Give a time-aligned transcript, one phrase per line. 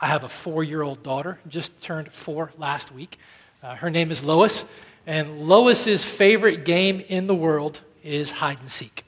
[0.00, 3.18] I have a four year old daughter, just turned four last week.
[3.62, 4.64] Uh, her name is Lois,
[5.06, 9.04] and Lois's favorite game in the world is hide and seek.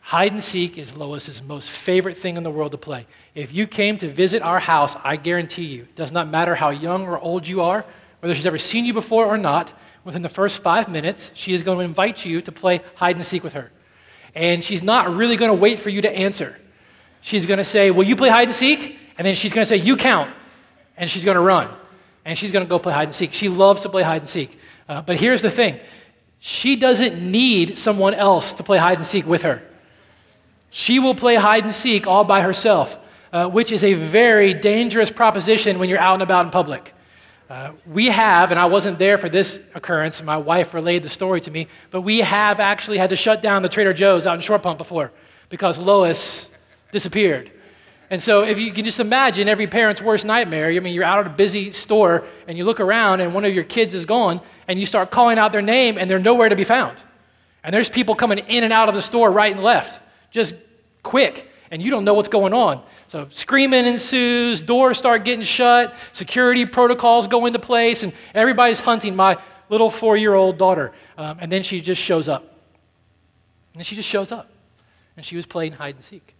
[0.00, 3.06] Hide and seek is Lois's most favorite thing in the world to play.
[3.36, 6.70] If you came to visit our house, I guarantee you, it does not matter how
[6.70, 7.84] young or old you are,
[8.18, 9.72] whether she's ever seen you before or not,
[10.04, 13.24] within the first five minutes, she is going to invite you to play hide and
[13.24, 13.70] seek with her.
[14.34, 16.58] And she's not really going to wait for you to answer.
[17.20, 18.98] She's going to say, Will you play hide and seek?
[19.22, 20.34] And then she's going to say, You count.
[20.96, 21.68] And she's going to run.
[22.24, 23.32] And she's going to go play hide and seek.
[23.34, 24.58] She loves to play hide and seek.
[24.88, 25.78] Uh, but here's the thing
[26.40, 29.62] she doesn't need someone else to play hide and seek with her.
[30.70, 32.98] She will play hide and seek all by herself,
[33.32, 36.92] uh, which is a very dangerous proposition when you're out and about in public.
[37.48, 41.40] Uh, we have, and I wasn't there for this occurrence, my wife relayed the story
[41.42, 44.40] to me, but we have actually had to shut down the Trader Joe's out in
[44.40, 45.12] Short Pump before
[45.48, 46.50] because Lois
[46.90, 47.52] disappeared.
[48.12, 51.20] And so, if you can just imagine every parent's worst nightmare, I mean, you're out
[51.20, 54.42] at a busy store and you look around and one of your kids is gone
[54.68, 56.98] and you start calling out their name and they're nowhere to be found.
[57.64, 60.54] And there's people coming in and out of the store right and left, just
[61.02, 62.82] quick, and you don't know what's going on.
[63.08, 69.16] So, screaming ensues, doors start getting shut, security protocols go into place, and everybody's hunting
[69.16, 69.38] my
[69.70, 70.92] little four year old daughter.
[71.16, 72.58] Um, and then she just shows up.
[73.72, 74.50] And she just shows up.
[75.16, 76.34] And she was playing hide and seek.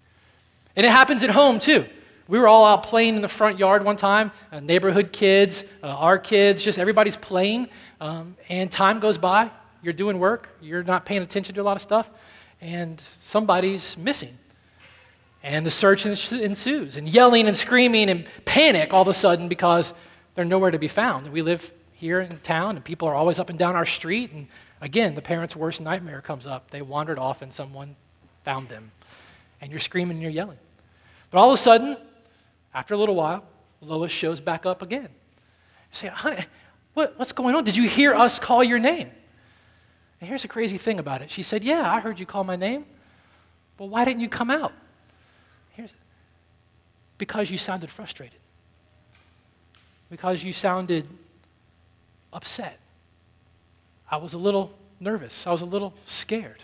[0.76, 1.86] And it happens at home too.
[2.28, 5.88] We were all out playing in the front yard one time, uh, neighborhood kids, uh,
[5.88, 7.68] our kids, just everybody's playing.
[8.00, 9.50] Um, and time goes by,
[9.82, 12.08] you're doing work, you're not paying attention to a lot of stuff,
[12.60, 14.38] and somebody's missing.
[15.42, 19.92] And the search ensues, and yelling and screaming and panic all of a sudden because
[20.34, 21.32] they're nowhere to be found.
[21.32, 24.30] We live here in town, and people are always up and down our street.
[24.30, 24.46] And
[24.80, 26.70] again, the parent's worst nightmare comes up.
[26.70, 27.96] They wandered off, and someone
[28.44, 28.92] found them
[29.62, 30.58] and you're screaming and you're yelling.
[31.30, 31.96] But all of a sudden,
[32.74, 33.44] after a little while,
[33.80, 35.08] Lois shows back up again.
[35.08, 35.08] You
[35.92, 36.44] say, honey,
[36.94, 37.64] what, what's going on?
[37.64, 39.10] Did you hear us call your name?
[40.20, 41.30] And here's the crazy thing about it.
[41.30, 42.84] She said, Yeah, I heard you call my name.
[43.78, 44.72] Well, why didn't you come out?
[45.70, 45.92] Here's
[47.18, 48.38] because you sounded frustrated.
[50.10, 51.08] Because you sounded
[52.32, 52.78] upset.
[54.10, 55.46] I was a little nervous.
[55.46, 56.60] I was a little scared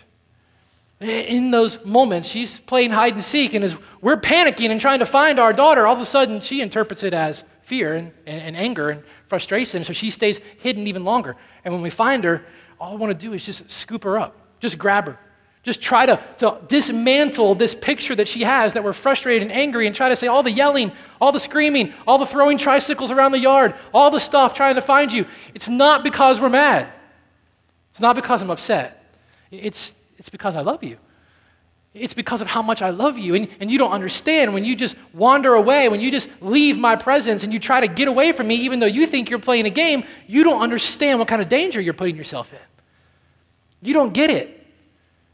[1.01, 5.05] in those moments, she's playing hide and seek, and as we're panicking and trying to
[5.05, 8.57] find our daughter, all of a sudden she interprets it as fear and, and, and
[8.57, 11.37] anger and frustration, so she stays hidden even longer.
[11.63, 12.43] And when we find her,
[12.79, 15.17] all I want to do is just scoop her up, just grab her,
[15.63, 19.87] just try to, to dismantle this picture that she has that we're frustrated and angry,
[19.87, 23.31] and try to say all the yelling, all the screaming, all the throwing tricycles around
[23.31, 25.25] the yard, all the stuff trying to find you.
[25.53, 26.89] It's not because we're mad,
[27.91, 28.97] it's not because I'm upset.
[29.49, 30.97] It's it's because I love you.
[31.93, 33.33] It's because of how much I love you.
[33.33, 36.95] And, and you don't understand when you just wander away, when you just leave my
[36.95, 39.65] presence and you try to get away from me, even though you think you're playing
[39.65, 42.59] a game, you don't understand what kind of danger you're putting yourself in.
[43.81, 44.55] You don't get it.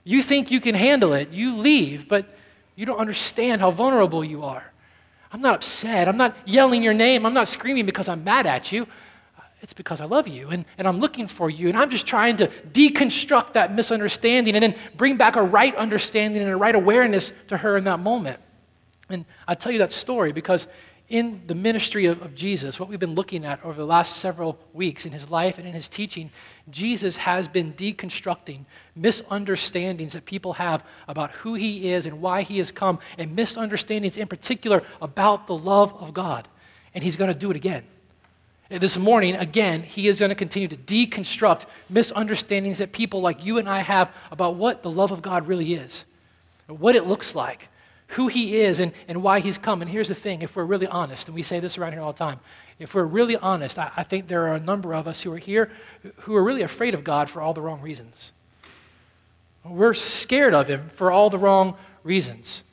[0.06, 1.31] You think you can handle it.
[1.31, 2.25] You leave, but
[2.75, 4.72] you don't understand how vulnerable you are.
[5.31, 6.07] I'm not upset.
[6.07, 7.25] I'm not yelling your name.
[7.25, 8.88] I'm not screaming because I'm mad at you.
[9.66, 11.70] It's because I love you and, and I'm looking for you.
[11.70, 16.44] And I'm just trying to deconstruct that misunderstanding and then bring back a right understanding
[16.44, 18.40] and a right awareness to her in that moment.
[19.09, 20.68] And I tell you that story because
[21.09, 24.59] in the ministry of, of, Jesus, what we've been looking at over the last several
[24.72, 26.30] weeks in his life and in his teaching,
[26.70, 28.66] Jesus has been deconstructing
[28.96, 34.16] misunderstandings that people have about who he is and why he has come, and misunderstandings
[34.16, 36.47] in particular about the love of God.
[36.94, 37.84] And he's going to do it again.
[38.70, 43.59] This morning, again, he is going to continue to deconstruct misunderstandings that people like you
[43.59, 46.03] and I have about what the love of God really is,
[46.68, 47.70] what it looks like,
[48.09, 49.84] who he is, and, and why he's come.
[49.84, 52.12] And here's the thing if we're really honest, and we say this around here all
[52.12, 52.40] the time,
[52.80, 55.38] if we're really honest, I, I think there are a number of us who are
[55.38, 55.72] here
[56.22, 58.32] who are really afraid of God for all the wrong reasons.
[59.64, 62.64] We're scared of him for all the wrong reasons.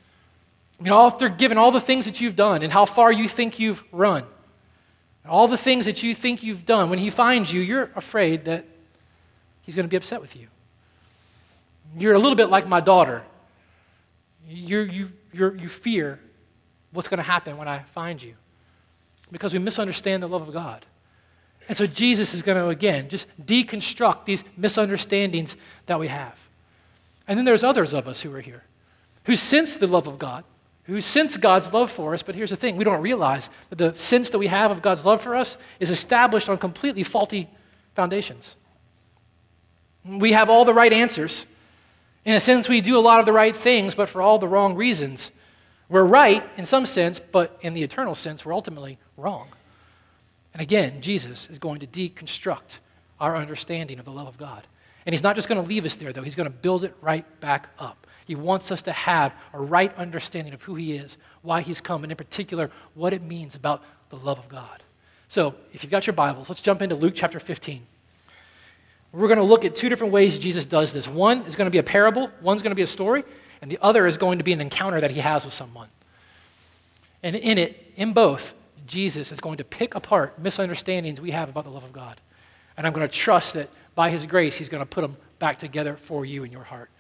[0.81, 3.59] You know, after given all the things that you've done and how far you think
[3.59, 4.25] you've run,
[5.29, 8.65] all the things that you think you've done, when he finds you, you're afraid that
[9.63, 10.49] he's going to be upset with you.
[11.97, 13.23] You're a little bit like my daughter.
[14.49, 16.19] You're, you, you're, you fear
[16.93, 18.35] what's going to happen when I find you
[19.31, 20.85] because we misunderstand the love of God.
[21.69, 26.39] And so Jesus is going to, again, just deconstruct these misunderstandings that we have.
[27.29, 28.65] And then there's others of us who are here
[29.25, 30.45] who sense the love of God,
[30.93, 33.95] who sense God's love for us, but here's the thing we don't realize that the
[33.95, 37.49] sense that we have of God's love for us is established on completely faulty
[37.95, 38.57] foundations.
[40.05, 41.47] We have all the right answers.
[42.25, 44.49] In a sense, we do a lot of the right things, but for all the
[44.49, 45.31] wrong reasons.
[45.89, 49.49] We're right in some sense, but in the eternal sense, we're ultimately wrong.
[50.53, 52.79] And again, Jesus is going to deconstruct
[53.19, 54.67] our understanding of the love of God.
[55.07, 56.23] And he's not just going to leave us there, though.
[56.23, 58.02] He's going to build it right back up.
[58.25, 62.05] He wants us to have a right understanding of who he is, why he's come,
[62.05, 64.83] and in particular, what it means about the love of God.
[65.29, 67.87] So, if you've got your Bibles, let's jump into Luke chapter 15.
[69.13, 71.07] We're going to look at two different ways Jesus does this.
[71.07, 73.25] One is going to be a parable, one's going to be a story,
[73.61, 75.89] and the other is going to be an encounter that he has with someone.
[77.23, 78.55] And in it, in both,
[78.87, 82.21] Jesus is going to pick apart misunderstandings we have about the love of God.
[82.77, 85.59] And I'm going to trust that by his grace, he's going to put them back
[85.59, 86.91] together for you in your heart.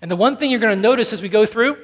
[0.00, 1.76] And the one thing you're going to notice as we go through,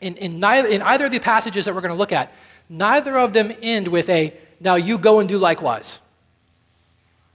[0.00, 2.32] in, in, neither, in either of the passages that we're going to look at,
[2.68, 5.98] neither of them end with a, now you go and do likewise.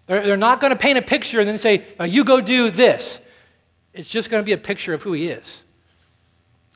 [0.07, 2.69] They're, they're not going to paint a picture and then say, now you go do
[2.69, 3.19] this.
[3.94, 5.62] It's just going to be a picture of who he is.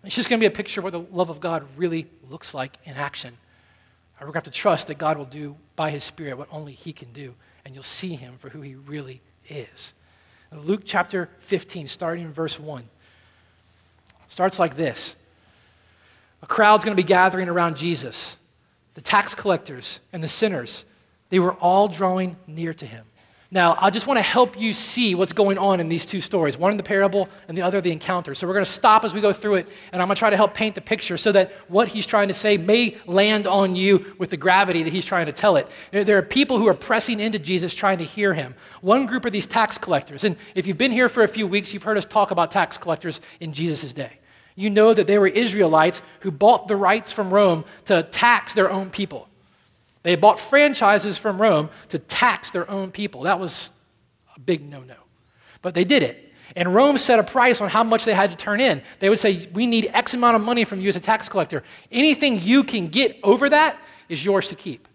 [0.04, 2.54] It's just going to be a picture of what the love of God really looks
[2.54, 3.36] like in action.
[4.19, 6.74] We're going to have to trust that God will do by his Spirit what only
[6.74, 9.94] he can do, and you'll see him for who he really is.
[10.51, 12.84] Luke chapter 15, starting in verse 1,
[14.29, 15.15] starts like this
[16.41, 18.38] A crowd's going to be gathering around Jesus.
[18.94, 20.83] The tax collectors and the sinners,
[21.29, 23.06] they were all drawing near to him.
[23.50, 26.58] Now, I just want to help you see what's going on in these two stories
[26.58, 28.36] one in the parable and the other the encounter.
[28.36, 30.30] So, we're going to stop as we go through it, and I'm going to try
[30.30, 33.78] to help paint the picture so that what he's trying to say may land on
[33.78, 35.70] you with the gravity that he's trying to tell it.
[35.92, 38.56] There are people who are pressing into Jesus trying to hear him.
[38.82, 40.26] One group are these tax collectors.
[40.26, 42.78] And if you've been here for a few weeks, you've heard us talk about tax
[42.78, 44.20] collectors in Jesus' day.
[44.56, 48.70] You know that they were Israelites who bought the rights from Rome to tax their
[48.70, 49.26] own people.
[50.07, 53.24] They bought franchises from Rome to tax their own people.
[53.24, 53.71] That was
[54.33, 54.95] a big no no.
[55.62, 56.31] But they did it.
[56.56, 58.81] And Rome set a price on how much they had to turn in.
[59.00, 61.62] They would say, We need X amount of money from you as a tax collector.
[61.92, 64.88] Anything you can get over that is yours to keep.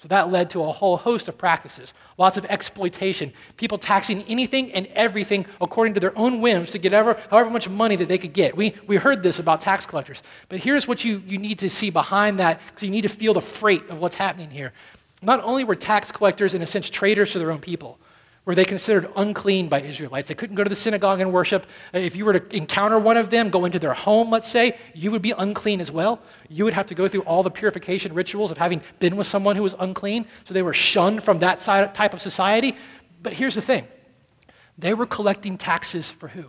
[0.00, 4.72] So that led to a whole host of practices, lots of exploitation, people taxing anything
[4.72, 8.16] and everything according to their own whims to get ever, however much money that they
[8.16, 8.56] could get.
[8.56, 10.22] We, we heard this about tax collectors.
[10.48, 13.34] But here's what you, you need to see behind that, because you need to feel
[13.34, 14.72] the freight of what's happening here.
[15.20, 17.98] Not only were tax collectors, in a sense, traitors to their own people,
[18.44, 20.28] were they considered unclean by Israelites.
[20.28, 21.66] They couldn't go to the synagogue and worship.
[21.94, 24.78] Uh, if you were to encounter one of them, go into their home, let's say,
[24.94, 26.20] you would be unclean as well.
[26.48, 29.56] You would have to go through all the purification rituals of having been with someone
[29.56, 30.26] who was unclean.
[30.46, 32.76] So they were shunned from that type of society.
[33.22, 33.86] But here's the thing
[34.78, 36.46] they were collecting taxes for who?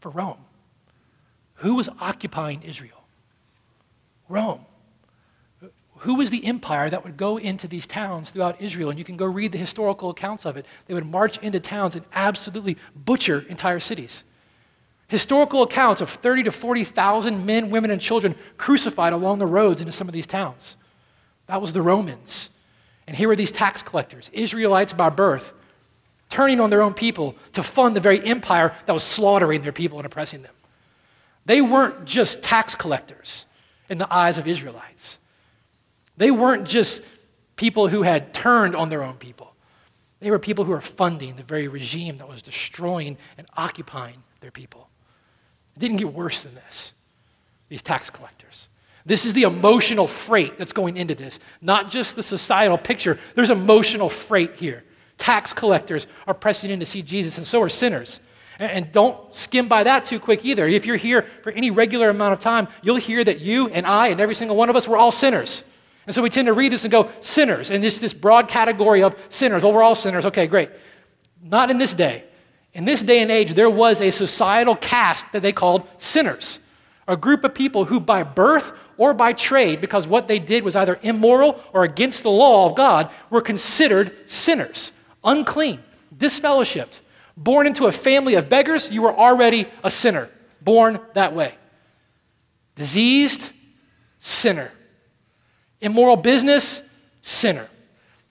[0.00, 0.38] For Rome.
[1.56, 3.04] Who was occupying Israel?
[4.28, 4.64] Rome
[6.02, 8.90] who was the empire that would go into these towns throughout Israel?
[8.90, 10.66] And you can go read the historical accounts of it.
[10.86, 14.24] They would march into towns and absolutely butcher entire cities.
[15.06, 19.92] Historical accounts of 30 to 40,000 men, women, and children crucified along the roads into
[19.92, 20.74] some of these towns.
[21.46, 22.50] That was the Romans.
[23.06, 25.52] And here were these tax collectors, Israelites by birth,
[26.28, 30.00] turning on their own people to fund the very empire that was slaughtering their people
[30.00, 30.54] and oppressing them.
[31.46, 33.46] They weren't just tax collectors
[33.88, 35.18] in the eyes of Israelites.
[36.16, 37.02] They weren't just
[37.56, 39.54] people who had turned on their own people,
[40.20, 44.52] they were people who were funding the very regime that was destroying and occupying their
[44.52, 44.88] people.
[45.76, 46.92] It didn't get worse than this,
[47.68, 48.68] these tax collectors.
[49.04, 53.18] This is the emotional freight that's going into this, not just the societal picture.
[53.34, 54.84] There's emotional freight here.
[55.18, 58.20] Tax collectors are pressing in to see Jesus, and so are sinners.
[58.60, 60.68] And don't skim by that too quick either.
[60.68, 64.08] If you're here for any regular amount of time, you'll hear that you and I
[64.08, 65.64] and every single one of us, we're all sinners.
[66.06, 69.02] And so we tend to read this and go, sinners, and this, this broad category
[69.02, 69.62] of sinners.
[69.62, 70.26] Well, we're all sinners.
[70.26, 70.70] Okay, great.
[71.42, 72.24] Not in this day.
[72.74, 76.58] In this day and age, there was a societal caste that they called sinners,
[77.06, 80.74] a group of people who, by birth or by trade, because what they did was
[80.74, 84.90] either immoral or against the law of God, were considered sinners,
[85.22, 85.80] unclean,
[86.16, 87.00] disfellowshipped.
[87.36, 90.30] Born into a family of beggars, you were already a sinner,
[90.60, 91.54] born that way.
[92.74, 93.50] Diseased,
[94.18, 94.72] sinner
[95.82, 96.80] immoral business,
[97.20, 97.68] sinner.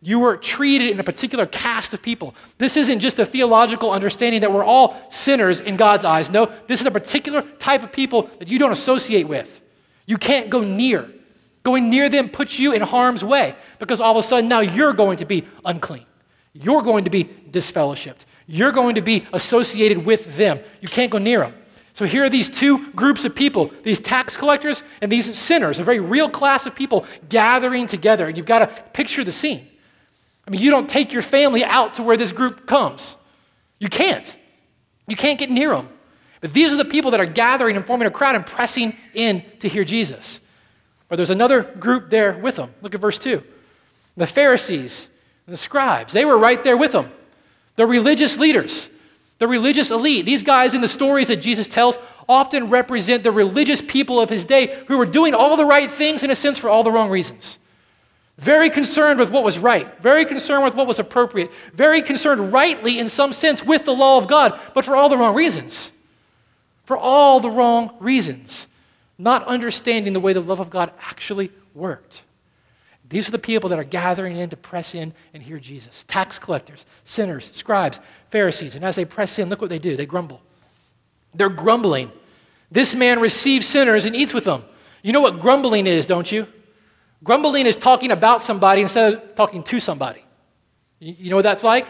[0.01, 2.33] You were treated in a particular caste of people.
[2.57, 6.31] This isn't just a theological understanding that we're all sinners in God's eyes.
[6.31, 9.61] No, this is a particular type of people that you don't associate with.
[10.07, 11.07] You can't go near.
[11.63, 14.93] Going near them puts you in harm's way because all of a sudden now you're
[14.93, 16.05] going to be unclean.
[16.53, 18.25] You're going to be disfellowshipped.
[18.47, 20.59] You're going to be associated with them.
[20.81, 21.53] You can't go near them.
[21.93, 25.83] So here are these two groups of people these tax collectors and these sinners, a
[25.83, 28.27] very real class of people gathering together.
[28.27, 29.67] And you've got to picture the scene.
[30.47, 33.15] I mean, you don't take your family out to where this group comes.
[33.79, 34.35] You can't.
[35.07, 35.89] You can't get near them
[36.39, 39.43] But these are the people that are gathering and forming a crowd and pressing in
[39.59, 40.39] to hear Jesus.
[41.09, 42.73] But there's another group there with them.
[42.81, 43.43] Look at verse 2.
[44.15, 45.09] The Pharisees
[45.45, 47.09] and the scribes, they were right there with them.
[47.75, 48.87] The religious leaders,
[49.41, 50.23] the religious elite.
[50.23, 51.97] These guys in the stories that Jesus tells
[52.29, 56.21] often represent the religious people of his day who were doing all the right things
[56.21, 57.57] in a sense for all the wrong reasons.
[58.37, 62.99] Very concerned with what was right, very concerned with what was appropriate, very concerned rightly
[62.99, 65.89] in some sense with the law of God, but for all the wrong reasons.
[66.85, 68.67] For all the wrong reasons.
[69.17, 72.21] Not understanding the way the love of God actually worked.
[73.11, 76.39] These are the people that are gathering in to press in and hear Jesus tax
[76.39, 77.99] collectors, sinners, scribes,
[78.29, 78.77] Pharisees.
[78.77, 80.41] And as they press in, look what they do they grumble.
[81.35, 82.09] They're grumbling.
[82.71, 84.63] This man receives sinners and eats with them.
[85.03, 86.47] You know what grumbling is, don't you?
[87.21, 90.23] Grumbling is talking about somebody instead of talking to somebody.
[90.99, 91.87] You know what that's like?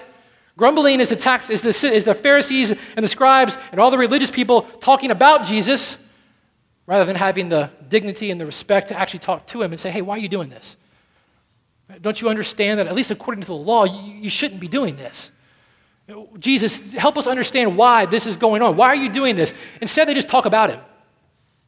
[0.58, 3.98] Grumbling is the, tax, is, the, is the Pharisees and the scribes and all the
[3.98, 5.98] religious people talking about Jesus
[6.88, 9.92] rather than having the dignity and the respect to actually talk to him and say,
[9.92, 10.78] hey, why are you doing this?
[12.00, 14.96] Don't you understand that, at least according to the law, you, you shouldn't be doing
[14.96, 15.32] this?
[16.40, 18.76] Jesus, help us understand why this is going on.
[18.76, 19.54] Why are you doing this?
[19.82, 20.80] Instead, they just talk about him.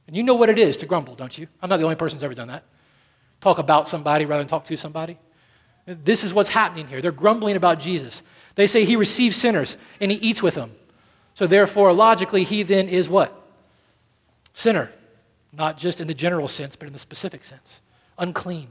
[0.08, 1.48] And you know what it is to grumble, don't you?
[1.62, 2.64] I'm not the only person who's ever done that.
[3.42, 5.18] Talk about somebody rather than talk to somebody.
[5.86, 7.02] This is what's happening here.
[7.02, 8.22] They're grumbling about Jesus.
[8.56, 10.72] They say he receives sinners and he eats with them.
[11.36, 13.34] So, therefore, logically, he then is what?
[14.54, 14.92] Sinner.
[15.52, 17.82] Not just in the general sense, but in the specific sense.
[18.18, 18.68] Unclean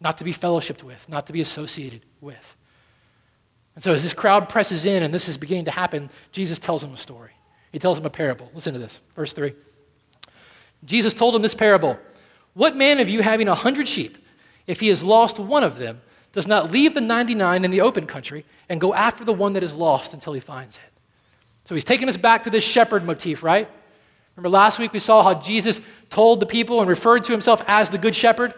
[0.00, 2.56] not to be fellowshipped with, not to be associated with.
[3.74, 6.82] And so, as this crowd presses in and this is beginning to happen, Jesus tells
[6.82, 7.32] them a story.
[7.72, 8.50] He tells them a parable.
[8.54, 9.52] Listen to this, verse 3.
[10.84, 11.98] Jesus told them this parable
[12.54, 14.18] What man of you having a hundred sheep,
[14.66, 16.00] if he has lost one of them,
[16.32, 19.62] does not leave the 99 in the open country and go after the one that
[19.62, 20.82] is lost until he finds it?
[21.64, 23.68] So, he's taking us back to this shepherd motif, right?
[24.36, 27.90] Remember last week we saw how Jesus told the people and referred to himself as
[27.90, 28.54] the good shepherd?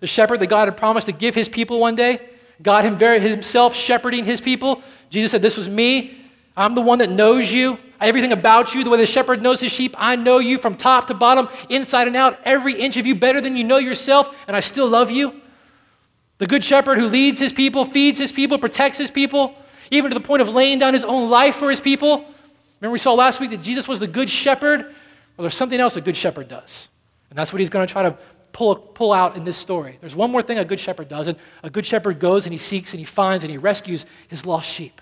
[0.00, 2.20] The shepherd that God had promised to give his people one day,
[2.62, 4.82] God himself shepherding his people.
[5.08, 6.16] Jesus said, This was me.
[6.56, 9.72] I'm the one that knows you, everything about you, the way the shepherd knows his
[9.72, 9.94] sheep.
[9.96, 13.40] I know you from top to bottom, inside and out, every inch of you better
[13.40, 15.40] than you know yourself, and I still love you.
[16.38, 19.54] The good shepherd who leads his people, feeds his people, protects his people,
[19.90, 22.24] even to the point of laying down his own life for his people.
[22.80, 24.80] Remember, we saw last week that Jesus was the good shepherd?
[24.80, 26.88] Well, there's something else a good shepherd does.
[27.28, 28.16] And that's what he's going to try to
[28.52, 29.98] pull, pull out in this story.
[30.00, 32.58] There's one more thing a good shepherd does, and a good shepherd goes and he
[32.58, 35.00] seeks and he finds and he rescues his lost sheep.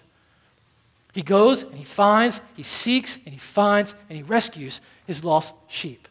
[1.15, 5.55] He goes and he finds, he seeks and he finds and he rescues his lost
[5.67, 6.07] sheep.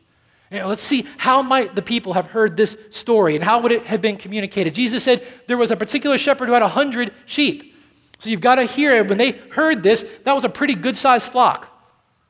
[0.49, 3.85] And let's see how might the people have heard this story and how would it
[3.85, 4.73] have been communicated.
[4.73, 7.75] Jesus said there was a particular shepherd who had a hundred sheep.
[8.19, 9.07] So you've got to hear it.
[9.07, 11.67] When they heard this, that was a pretty good sized flock.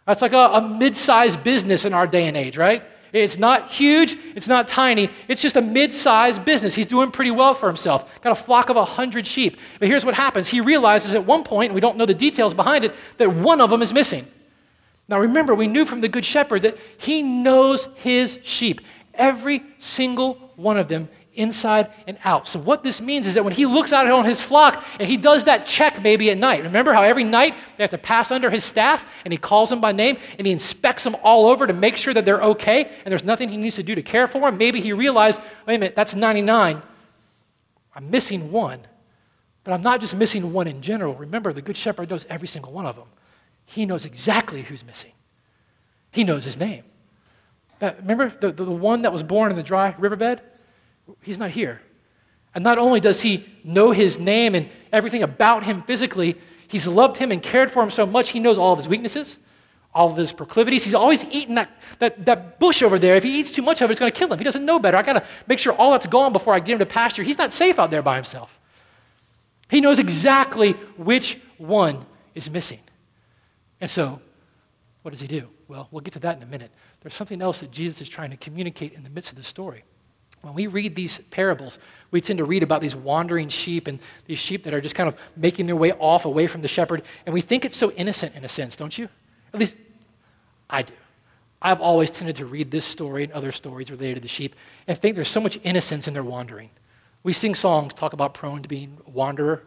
[0.06, 2.84] That's like a, a mid sized business in our day and age, right?
[3.14, 6.76] It's not huge, it's not tiny, it's just a mid sized business.
[6.76, 8.22] He's doing pretty well for himself.
[8.22, 9.58] Got a flock of 100 sheep.
[9.80, 12.54] But here's what happens he realizes at one point, and we don't know the details
[12.54, 14.28] behind it, that one of them is missing.
[15.08, 18.82] Now remember, we knew from the Good Shepherd that he knows his sheep.
[19.14, 22.48] Every single one of them inside and out.
[22.48, 25.16] So, what this means is that when he looks out on his flock and he
[25.16, 28.50] does that check maybe at night, remember how every night they have to pass under
[28.50, 31.74] his staff and he calls them by name and he inspects them all over to
[31.74, 34.42] make sure that they're okay and there's nothing he needs to do to care for
[34.42, 34.58] them?
[34.58, 36.82] Maybe he realized, wait a minute, that's 99.
[37.96, 38.82] I'm missing one.
[39.64, 41.14] But I'm not just missing one in general.
[41.16, 43.08] Remember, the Good Shepherd knows every single one of them.
[43.66, 45.12] He knows exactly who's missing,
[46.12, 46.84] he knows his name.
[47.82, 50.42] remember the, the, the one that was born in the dry riverbed?
[51.22, 51.82] He's not here.
[52.56, 56.36] And not only does he know his name and everything about him physically,
[56.68, 59.38] he's loved him and cared for him so much, he knows all of his weaknesses,
[59.94, 60.84] all of his proclivities.
[60.84, 63.16] He's always eating that, that, that bush over there.
[63.16, 64.38] If he eats too much of it, it's going to kill him.
[64.38, 64.98] He doesn't know better.
[64.98, 67.24] I got to make sure all that's gone before I get him to pasture.
[67.24, 68.60] He's not safe out there by himself.
[69.70, 72.80] He knows exactly which one is missing.
[73.82, 74.22] And so,
[75.02, 75.48] what does he do?
[75.68, 76.72] Well, we'll get to that in a minute.
[77.02, 79.84] There's something else that Jesus is trying to communicate in the midst of the story.
[80.42, 81.80] When we read these parables,
[82.12, 85.10] we tend to read about these wandering sheep and these sheep that are just kind
[85.10, 88.36] of making their way off away from the shepherd, and we think it's so innocent
[88.36, 89.10] in a sense, don't you?
[89.54, 89.76] At least
[90.70, 90.94] I do.
[91.62, 94.56] I've always tended to read this story and other stories related to the sheep
[94.88, 96.70] and think there's so much innocence in their wandering.
[97.24, 99.64] We sing songs, talk about prone to being a wanderer,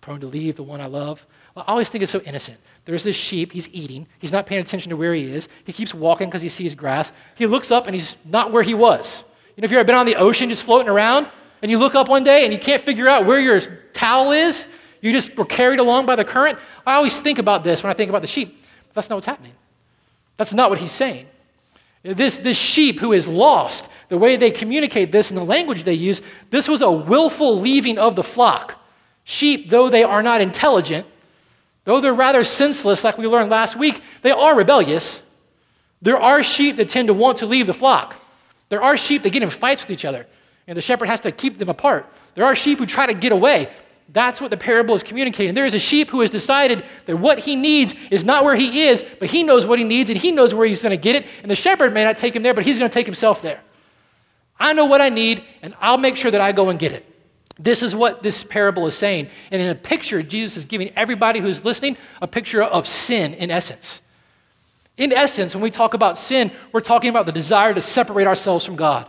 [0.00, 1.26] prone to leave the one I love.
[1.56, 2.58] I always think it's so innocent.
[2.84, 5.48] There's this sheep, he's eating, he's not paying attention to where he is.
[5.64, 7.12] He keeps walking because he sees grass.
[7.34, 9.24] He looks up and he's not where he was.
[9.56, 11.28] You know, if you've ever been on the ocean just floating around
[11.60, 13.60] and you look up one day and you can't figure out where your
[13.92, 14.64] towel is,
[15.02, 16.58] you just were carried along by the current.
[16.86, 18.56] I always think about this when I think about the sheep.
[18.88, 19.52] But that's not what's happening.
[20.38, 21.26] That's not what he's saying.
[22.02, 25.94] This, this sheep who is lost, the way they communicate this and the language they
[25.94, 28.80] use, this was a willful leaving of the flock.
[29.24, 31.06] Sheep, though they are not intelligent,
[31.84, 35.20] though they're rather senseless, like we learned last week, they are rebellious.
[36.00, 38.16] There are sheep that tend to want to leave the flock.
[38.72, 40.26] There are sheep that get in fights with each other,
[40.66, 42.10] and the shepherd has to keep them apart.
[42.34, 43.68] There are sheep who try to get away.
[44.08, 45.52] That's what the parable is communicating.
[45.52, 48.84] There is a sheep who has decided that what he needs is not where he
[48.84, 51.16] is, but he knows what he needs and he knows where he's going to get
[51.16, 51.26] it.
[51.42, 53.60] And the shepherd may not take him there, but he's going to take himself there.
[54.58, 57.04] I know what I need, and I'll make sure that I go and get it.
[57.58, 59.28] This is what this parable is saying.
[59.50, 63.50] And in a picture, Jesus is giving everybody who's listening a picture of sin in
[63.50, 64.00] essence.
[64.96, 68.64] In essence, when we talk about sin, we're talking about the desire to separate ourselves
[68.64, 69.08] from God,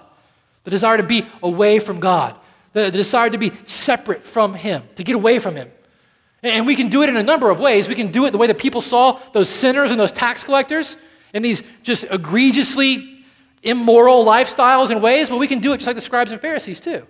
[0.64, 2.36] the desire to be away from God
[2.74, 5.72] the, the desire to be separate from Him, to get away from Him.
[6.42, 7.88] And we can do it in a number of ways.
[7.88, 10.98] We can do it the way that people saw those sinners and those tax collectors
[11.34, 13.24] and these just egregiously
[13.64, 16.82] immoral lifestyles and ways, but we can do it just like the scribes and Pharisees
[16.82, 17.08] too.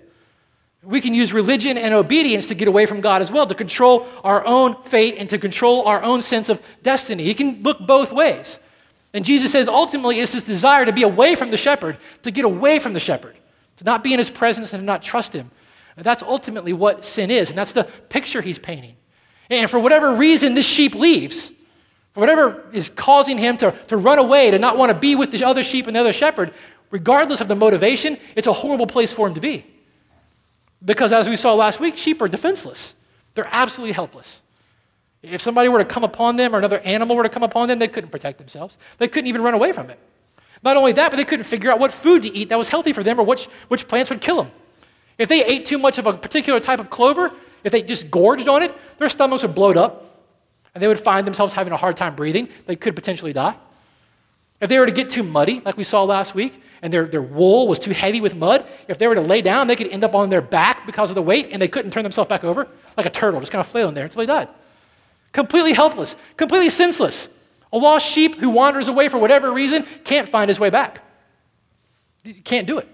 [0.83, 4.05] We can use religion and obedience to get away from God as well, to control
[4.23, 7.23] our own fate and to control our own sense of destiny.
[7.23, 8.59] He can look both ways.
[9.13, 12.43] And Jesus says ultimately it's this desire to be away from the shepherd, to get
[12.43, 13.35] away from the shepherd
[13.77, 15.51] to not be in his presence and to not trust him.
[15.95, 18.95] And that's ultimately what sin is, and that's the picture he's painting.
[19.49, 21.51] And for whatever reason this sheep leaves,
[22.13, 25.31] for whatever is causing him to, to run away, to not want to be with
[25.31, 26.53] the other sheep and the other shepherd,
[26.89, 29.65] regardless of the motivation, it's a horrible place for him to be.
[30.83, 32.93] Because as we saw last week, sheep are defenseless,
[33.35, 34.41] they're absolutely helpless.
[35.21, 37.79] If somebody were to come upon them or another animal were to come upon them,
[37.79, 38.77] they couldn't protect themselves.
[38.97, 39.97] They couldn't even run away from it.
[40.63, 42.91] Not only that, but they couldn't figure out what food to eat that was healthy
[42.91, 44.51] for them or which, which plants would kill them.
[45.17, 47.31] If they ate too much of a particular type of clover,
[47.63, 50.05] if they just gorged on it, their stomachs would bloat up
[50.73, 52.49] and they would find themselves having a hard time breathing.
[52.65, 53.55] They could potentially die.
[54.63, 57.21] If they were to get too muddy, like we saw last week, and their, their
[57.21, 60.05] wool was too heavy with mud, if they were to lay down, they could end
[60.05, 62.69] up on their back because of the weight and they couldn't turn themselves back over,
[62.95, 64.47] like a turtle, just kind of flailing there until they died.
[65.33, 67.27] Completely helpless, completely senseless.
[67.73, 71.03] A lost sheep who wanders away for whatever reason can't find his way back.
[72.45, 72.87] Can't do it.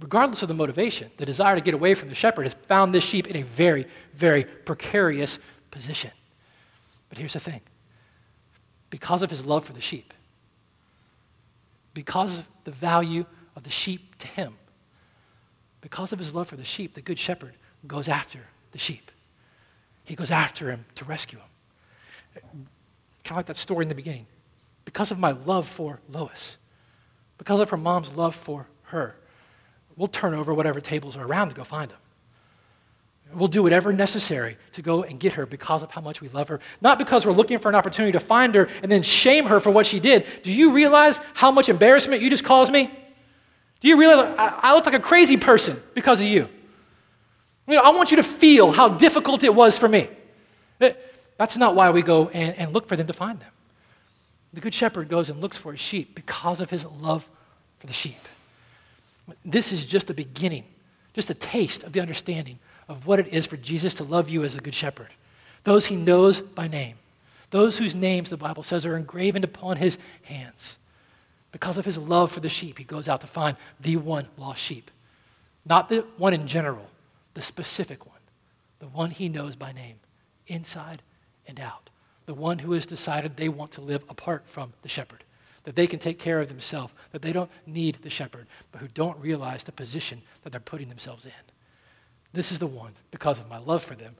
[0.00, 3.04] Regardless of the motivation, the desire to get away from the shepherd has found this
[3.04, 5.38] sheep in a very, very precarious
[5.70, 6.10] position.
[7.08, 7.60] But here's the thing
[8.90, 10.12] because of his love for the sheep,
[11.94, 13.24] because of the value
[13.56, 14.54] of the sheep to him,
[15.80, 17.54] because of his love for the sheep, the good shepherd
[17.86, 18.40] goes after
[18.72, 19.10] the sheep.
[20.04, 21.46] He goes after him to rescue him.
[23.22, 24.26] Kind of like that story in the beginning.
[24.84, 26.56] Because of my love for Lois,
[27.38, 29.16] because of her mom's love for her,
[29.96, 31.98] we'll turn over whatever tables are around to go find them.
[33.34, 36.48] We'll do whatever necessary to go and get her because of how much we love
[36.48, 36.60] her.
[36.80, 39.70] Not because we're looking for an opportunity to find her and then shame her for
[39.70, 40.26] what she did.
[40.42, 42.90] Do you realize how much embarrassment you just caused me?
[43.80, 46.48] Do you realize I, I look like a crazy person because of you?
[47.66, 50.08] You know, I want you to feel how difficult it was for me.
[50.80, 50.92] Eh,
[51.36, 53.50] that's not why we go and, and look for them to find them.
[54.52, 57.28] The Good Shepherd goes and looks for his sheep because of his love
[57.78, 58.28] for the sheep.
[59.44, 60.64] This is just the beginning,
[61.12, 64.44] just a taste of the understanding of what it is for Jesus to love you
[64.44, 65.08] as a Good Shepherd.
[65.64, 66.96] Those he knows by name,
[67.50, 70.76] those whose names the Bible says are engraven upon his hands.
[71.52, 74.60] Because of his love for the sheep, he goes out to find the one lost
[74.60, 74.90] sheep.
[75.64, 76.90] Not the one in general,
[77.34, 78.18] the specific one,
[78.80, 79.96] the one he knows by name,
[80.46, 81.00] inside
[81.46, 81.90] and out.
[82.26, 85.24] The one who has decided they want to live apart from the shepherd,
[85.62, 88.88] that they can take care of themselves, that they don't need the shepherd, but who
[88.88, 91.32] don't realize the position that they're putting themselves in.
[92.34, 94.16] This is the one, because of my love for them,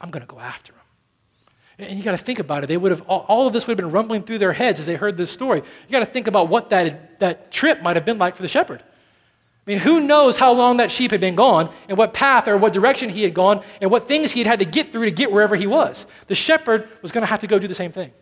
[0.00, 1.88] I'm going to go after them.
[1.88, 2.66] And you got to think about it.
[2.68, 4.86] They would have all, all, of this would have been rumbling through their heads as
[4.86, 5.60] they heard this story.
[5.60, 8.48] You got to think about what that, that trip might have been like for the
[8.48, 8.82] shepherd.
[8.82, 12.58] I mean, who knows how long that sheep had been gone and what path or
[12.58, 15.10] what direction he had gone and what things he had had to get through to
[15.10, 16.04] get wherever he was.
[16.26, 18.12] The shepherd was going to have to go do the same thing.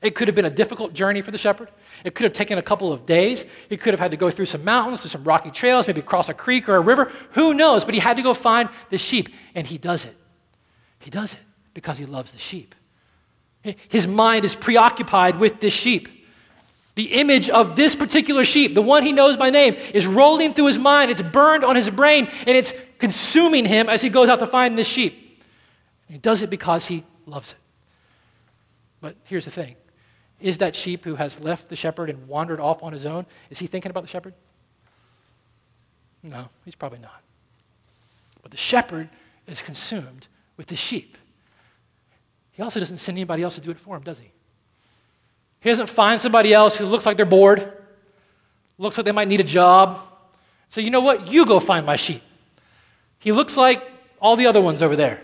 [0.00, 1.70] It could have been a difficult journey for the shepherd.
[2.04, 3.44] It could have taken a couple of days.
[3.68, 6.28] He could have had to go through some mountains, through some rocky trails, maybe cross
[6.28, 7.10] a creek or a river.
[7.32, 7.84] Who knows?
[7.84, 10.14] But he had to go find the sheep, and he does it.
[11.00, 11.40] He does it
[11.74, 12.74] because he loves the sheep.
[13.88, 16.08] His mind is preoccupied with this sheep.
[16.94, 20.66] The image of this particular sheep, the one he knows by name, is rolling through
[20.66, 21.10] his mind.
[21.10, 24.76] It's burned on his brain, and it's consuming him as he goes out to find
[24.76, 25.42] this sheep.
[26.08, 27.58] He does it because he loves it.
[29.00, 29.76] But here's the thing
[30.40, 33.58] is that sheep who has left the shepherd and wandered off on his own, is
[33.58, 34.34] he thinking about the shepherd?
[36.22, 37.22] No, he's probably not.
[38.42, 39.08] But the shepherd
[39.46, 41.18] is consumed with the sheep.
[42.52, 44.30] He also doesn't send anybody else to do it for him, does he?
[45.60, 47.72] He doesn't find somebody else who looks like they're bored,
[48.78, 49.98] looks like they might need a job.
[50.68, 51.28] So, you know what?
[51.28, 52.22] You go find my sheep.
[53.18, 53.82] He looks like
[54.20, 55.20] all the other ones over there.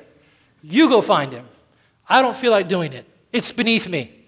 [0.62, 1.46] You go find him.
[2.09, 3.07] I don't feel like doing it.
[3.33, 4.24] It's beneath me.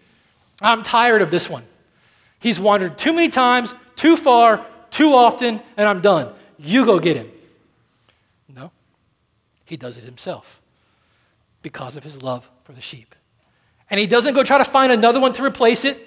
[0.60, 1.64] I'm tired of this one.
[2.38, 6.32] He's wandered too many times, too far, too often, and I'm done.
[6.58, 7.30] You go get him.
[8.54, 8.70] No,
[9.64, 10.60] he does it himself
[11.62, 13.14] because of his love for the sheep.
[13.90, 16.02] And he doesn't go try to find another one to replace it.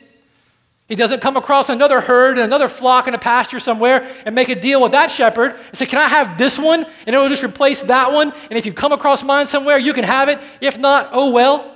[0.88, 4.50] He doesn't come across another herd and another flock in a pasture somewhere and make
[4.50, 6.84] a deal with that shepherd and say, Can I have this one?
[7.06, 8.34] And it will just replace that one.
[8.50, 10.42] And if you come across mine somewhere, you can have it.
[10.62, 11.76] If not, oh well.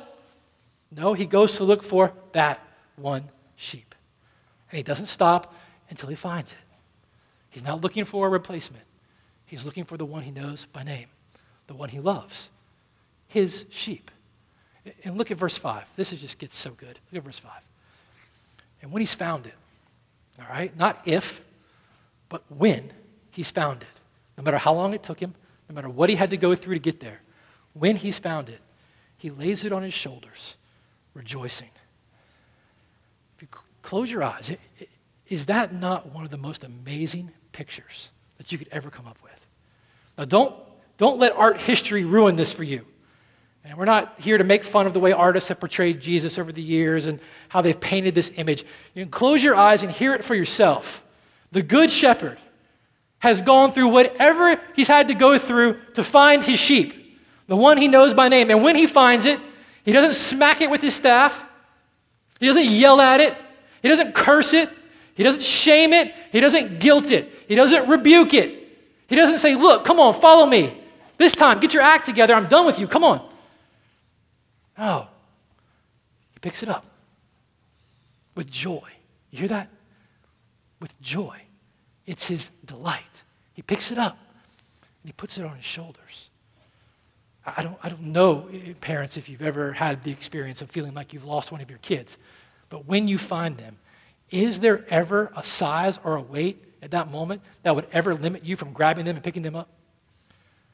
[0.95, 3.23] No, he goes to look for that one
[3.56, 3.95] sheep.
[4.69, 5.56] And he doesn't stop
[5.89, 6.58] until he finds it.
[7.49, 8.84] He's not looking for a replacement,
[9.45, 11.08] he's looking for the one he knows by name,
[11.67, 12.49] the one he loves,
[13.27, 14.12] his sheep.
[15.03, 15.88] And look at verse 5.
[15.95, 16.99] This is just gets so good.
[17.12, 17.51] Look at verse 5.
[18.82, 19.53] And when he's found it,
[20.39, 21.41] all right, not if,
[22.27, 22.91] but when
[23.32, 23.88] he's found it,
[24.38, 25.36] no matter how long it took him,
[25.69, 27.21] no matter what he had to go through to get there,
[27.73, 28.60] when he's found it,
[29.17, 30.56] he lays it on his shoulders,
[31.13, 31.69] rejoicing.
[33.36, 33.47] If you
[33.82, 34.89] close your eyes, it, it,
[35.28, 39.17] is that not one of the most amazing pictures that you could ever come up
[39.23, 39.47] with?
[40.17, 40.56] Now, don't,
[40.97, 42.86] don't let art history ruin this for you.
[43.65, 46.52] And we're not here to make fun of the way artists have portrayed Jesus over
[46.52, 48.65] the years and how they've painted this image.
[48.93, 51.02] You can close your eyes and hear it for yourself.
[51.52, 52.39] The Good Shepherd
[53.19, 57.78] has gone through whatever he's had to go through to find his sheep, the one
[57.78, 58.49] he knows by name.
[58.49, 59.39] And when he finds it,
[59.84, 61.46] he doesn't smack it with his staff,
[62.39, 63.36] he doesn't yell at it,
[63.82, 64.69] he doesn't curse it,
[65.15, 68.63] he doesn't shame it, he doesn't guilt it, he doesn't rebuke it.
[69.08, 70.76] He doesn't say, Look, come on, follow me.
[71.17, 72.34] This time, get your act together.
[72.34, 72.88] I'm done with you.
[72.88, 73.30] Come on.
[74.78, 75.08] No.
[76.34, 76.84] He picks it up
[78.36, 78.89] with joy.
[79.30, 79.69] You hear that?
[80.80, 81.41] With joy.
[82.06, 83.24] It's his delight.
[83.54, 84.17] He picks it up
[85.04, 86.30] and he puts it on his shoulders.
[87.45, 90.93] I don't, I don't know, eh, parents, if you've ever had the experience of feeling
[90.93, 92.17] like you've lost one of your kids,
[92.69, 93.77] but when you find them,
[94.32, 98.43] is there ever a size or a weight at that moment that would ever limit
[98.43, 99.69] you from grabbing them and picking them up?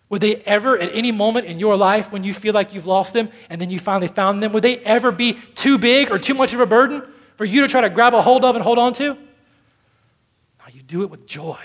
[0.09, 3.13] Would they ever, at any moment in your life when you feel like you've lost
[3.13, 6.33] them and then you finally found them, would they ever be too big or too
[6.33, 7.03] much of a burden
[7.35, 9.13] for you to try to grab a hold of and hold on to?
[9.13, 11.59] No, you do it with joy.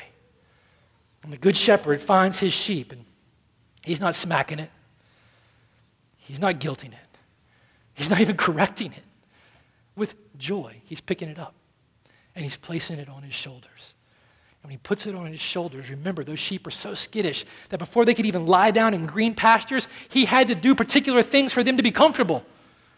[1.23, 3.05] And the good shepherd finds his sheep and
[3.83, 4.71] he's not smacking it,
[6.25, 7.19] he's not guilting it,
[7.95, 9.03] he's not even correcting it.
[9.97, 11.55] With joy, he's picking it up
[12.35, 13.95] and he's placing it on his shoulders.
[14.63, 17.79] And when he puts it on his shoulders, remember, those sheep are so skittish that
[17.79, 21.53] before they could even lie down in green pastures, he had to do particular things
[21.53, 22.45] for them to be comfortable,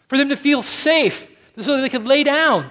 [0.07, 1.27] for them to feel safe,
[1.59, 2.69] so that they could lay down.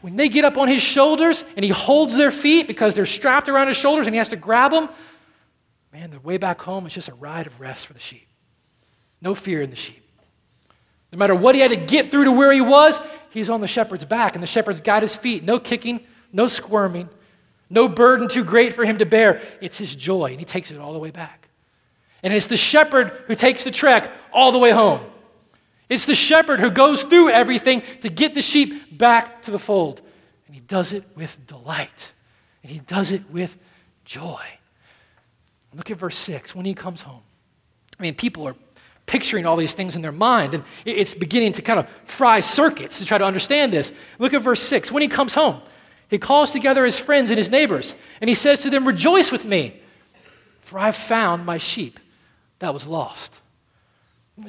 [0.00, 3.48] When they get up on his shoulders and he holds their feet because they're strapped
[3.48, 4.88] around his shoulders and he has to grab them,
[5.92, 8.26] man, the way back home is just a ride of rest for the sheep.
[9.22, 10.02] No fear in the sheep.
[11.12, 13.68] No matter what he had to get through to where he was, he's on the
[13.68, 15.44] shepherd's back, and the shepherd's got his feet.
[15.44, 16.00] No kicking,
[16.32, 17.08] no squirming.
[17.70, 19.40] No burden too great for him to bear.
[19.60, 21.48] It's his joy, and he takes it all the way back.
[22.22, 25.00] And it's the shepherd who takes the trek all the way home.
[25.88, 30.00] It's the shepherd who goes through everything to get the sheep back to the fold.
[30.46, 32.12] And he does it with delight,
[32.62, 33.56] and he does it with
[34.04, 34.42] joy.
[35.74, 37.22] Look at verse 6 when he comes home.
[37.98, 38.56] I mean, people are
[39.06, 42.98] picturing all these things in their mind, and it's beginning to kind of fry circuits
[42.98, 43.92] to try to understand this.
[44.18, 45.60] Look at verse 6 when he comes home.
[46.08, 49.44] He calls together his friends and his neighbors, and he says to them, Rejoice with
[49.44, 49.80] me,
[50.60, 51.98] for I've found my sheep
[52.58, 53.38] that was lost.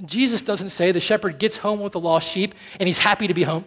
[0.06, 3.34] Jesus doesn't say the shepherd gets home with the lost sheep and he's happy to
[3.34, 3.66] be home.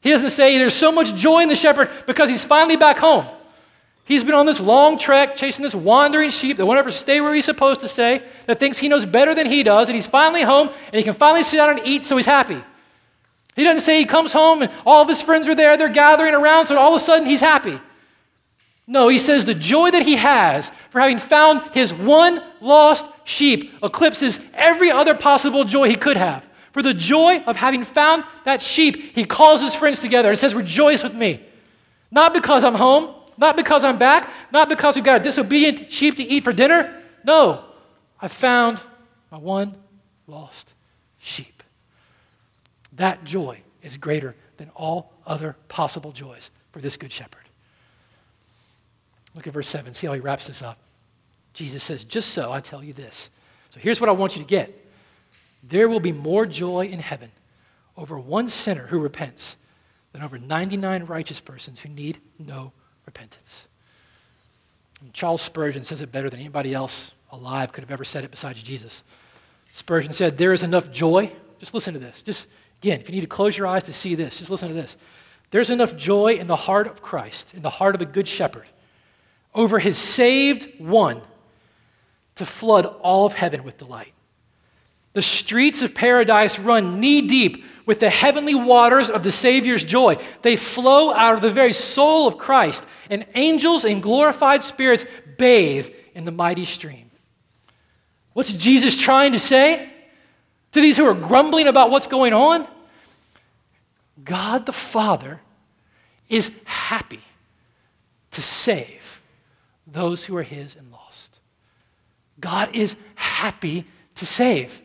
[0.00, 3.26] He doesn't say there's so much joy in the shepherd because he's finally back home.
[4.06, 7.34] He's been on this long trek chasing this wandering sheep that won't ever stay where
[7.34, 10.42] he's supposed to stay, that thinks he knows better than he does, and he's finally
[10.42, 12.62] home and he can finally sit down and eat, so he's happy.
[13.56, 16.34] He doesn't say he comes home and all of his friends are there, they're gathering
[16.34, 17.80] around, so all of a sudden he's happy.
[18.86, 23.74] No, he says the joy that he has for having found his one lost sheep
[23.82, 26.46] eclipses every other possible joy he could have.
[26.70, 30.54] For the joy of having found that sheep, he calls his friends together and says,
[30.54, 31.40] Rejoice with me.
[32.12, 36.16] Not because I'm home, not because I'm back, not because we've got a disobedient sheep
[36.16, 37.02] to eat for dinner.
[37.24, 37.64] No,
[38.20, 38.80] I found
[39.30, 39.74] my one
[40.26, 40.74] lost
[41.18, 41.62] sheep.
[42.92, 47.42] That joy is greater than all other possible joys for this good shepherd.
[49.34, 49.92] Look at verse 7.
[49.94, 50.78] See how he wraps this up.
[51.52, 53.30] Jesus says, Just so I tell you this.
[53.70, 54.82] So here's what I want you to get
[55.62, 57.32] there will be more joy in heaven
[57.96, 59.56] over one sinner who repents
[60.12, 62.72] than over 99 righteous persons who need no
[63.06, 63.66] repentance.
[65.00, 68.30] And Charles Spurgeon says it better than anybody else alive could have ever said it
[68.30, 69.02] besides Jesus.
[69.72, 71.32] Spurgeon said, There is enough joy.
[71.58, 72.22] Just listen to this.
[72.22, 72.48] Just
[72.82, 74.96] again, if you need to close your eyes to see this, just listen to this.
[75.50, 78.66] There's enough joy in the heart of Christ, in the heart of the Good Shepherd,
[79.54, 81.22] over his saved one
[82.34, 84.12] to flood all of heaven with delight.
[85.12, 90.18] The streets of paradise run knee deep with the heavenly waters of the Savior's joy.
[90.42, 95.04] They flow out of the very soul of Christ, and angels and glorified spirits
[95.38, 97.08] bathe in the mighty stream.
[98.32, 99.90] What's Jesus trying to say
[100.72, 102.68] to these who are grumbling about what's going on?
[104.22, 105.40] God the Father
[106.28, 107.22] is happy
[108.32, 109.22] to save
[109.86, 111.38] those who are His and lost.
[112.40, 114.82] God is happy to save.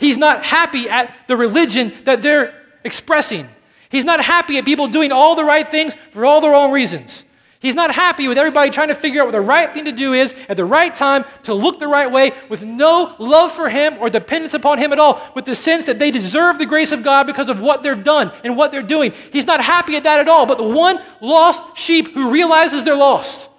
[0.00, 3.48] He's not happy at the religion that they're expressing.
[3.90, 7.22] He's not happy at people doing all the right things for all the wrong reasons.
[7.60, 10.14] He's not happy with everybody trying to figure out what the right thing to do
[10.14, 13.98] is at the right time to look the right way with no love for Him
[14.00, 17.02] or dependence upon Him at all, with the sense that they deserve the grace of
[17.02, 19.12] God because of what they've done and what they're doing.
[19.30, 20.46] He's not happy at that at all.
[20.46, 23.50] But the one lost sheep who realizes they're lost,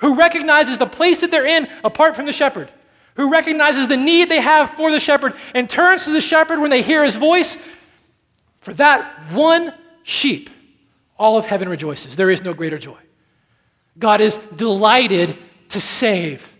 [0.00, 2.68] who recognizes the place that they're in apart from the shepherd,
[3.14, 6.70] who recognizes the need they have for the shepherd and turns to the shepherd when
[6.70, 7.56] they hear his voice,
[8.60, 10.50] for that one sheep,
[11.18, 12.16] all of heaven rejoices.
[12.16, 12.98] There is no greater joy.
[13.98, 15.36] God is delighted
[15.70, 16.50] to save.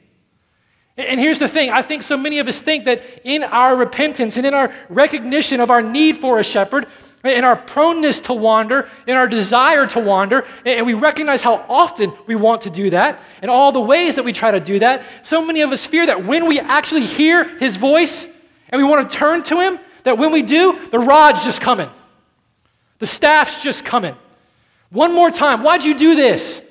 [0.96, 4.36] And here's the thing I think so many of us think that in our repentance
[4.36, 6.86] and in our recognition of our need for a shepherd,
[7.24, 12.12] in our proneness to wander, in our desire to wander, and we recognize how often
[12.26, 15.04] we want to do that, and all the ways that we try to do that,
[15.22, 18.26] so many of us fear that when we actually hear his voice
[18.70, 21.90] and we want to turn to him, that when we do, the rod's just coming.
[23.00, 24.16] The staff's just coming.
[24.90, 25.62] One more time.
[25.62, 26.62] Why'd you do this?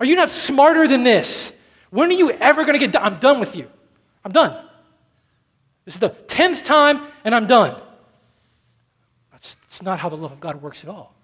[0.00, 1.52] Are you not smarter than this?
[1.90, 3.02] When are you ever going to get done?
[3.04, 3.68] I'm done with you.
[4.24, 4.52] I'm done.
[5.84, 7.80] This is the tenth time, and I'm done.
[9.72, 11.14] That's not how the love of God works at all.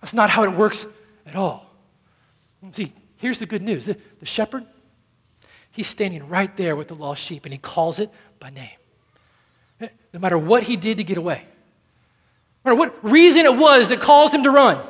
[0.00, 0.84] That's not how it works
[1.24, 1.70] at all.
[2.72, 4.66] See, here's the good news the, the shepherd,
[5.70, 9.88] he's standing right there with the lost sheep, and he calls it by name.
[10.12, 11.44] No matter what he did to get away,
[12.64, 14.84] no matter what reason it was that caused him to run,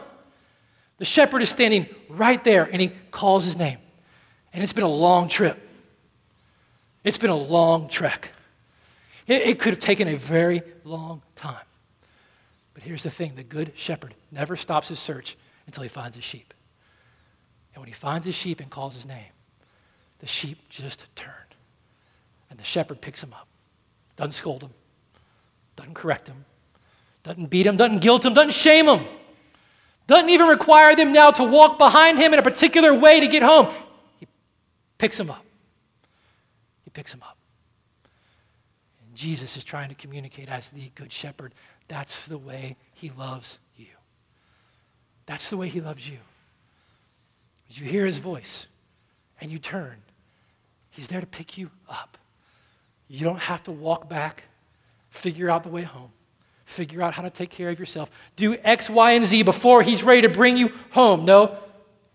[0.97, 3.77] the shepherd is standing right there and he calls his name.
[4.55, 5.69] And it's been a long trip.
[7.05, 8.33] It's been a long trek.
[9.27, 11.57] It, it, could have taken a very long time.
[12.77, 16.27] But here's the thing the good shepherd never stops his search until he finds his
[16.27, 16.53] sheep.
[17.73, 19.33] And when he finds his sheep and calls his name,
[20.19, 21.33] the sheep just turn.
[22.51, 23.49] And the shepherd picks him up.
[24.17, 24.73] Doesn't scold him,
[25.75, 26.45] doesn't correct him,
[27.23, 29.01] doesn't beat him, doesn't guilt him, doesn't shame him.
[30.07, 33.43] Doesn't even require them now to walk behind him in a particular way to get
[33.43, 33.73] home.
[34.21, 34.27] He
[34.99, 35.45] picks him up.
[36.85, 37.39] He picks him up.
[39.07, 41.55] And Jesus is trying to communicate as the good shepherd.
[41.89, 43.87] That's the way he loves you.
[45.27, 46.19] That's the way he loves you.
[47.69, 48.67] As you hear his voice
[49.41, 49.97] and you turn,
[50.91, 52.19] he's there to pick you up.
[53.09, 54.45] You don't have to walk back,
[55.11, 56.11] figure out the way home
[56.67, 58.11] figure out how to take care of yourself.
[58.35, 61.25] Do X, Y, and Z before he's ready to bring you home.
[61.25, 61.57] No,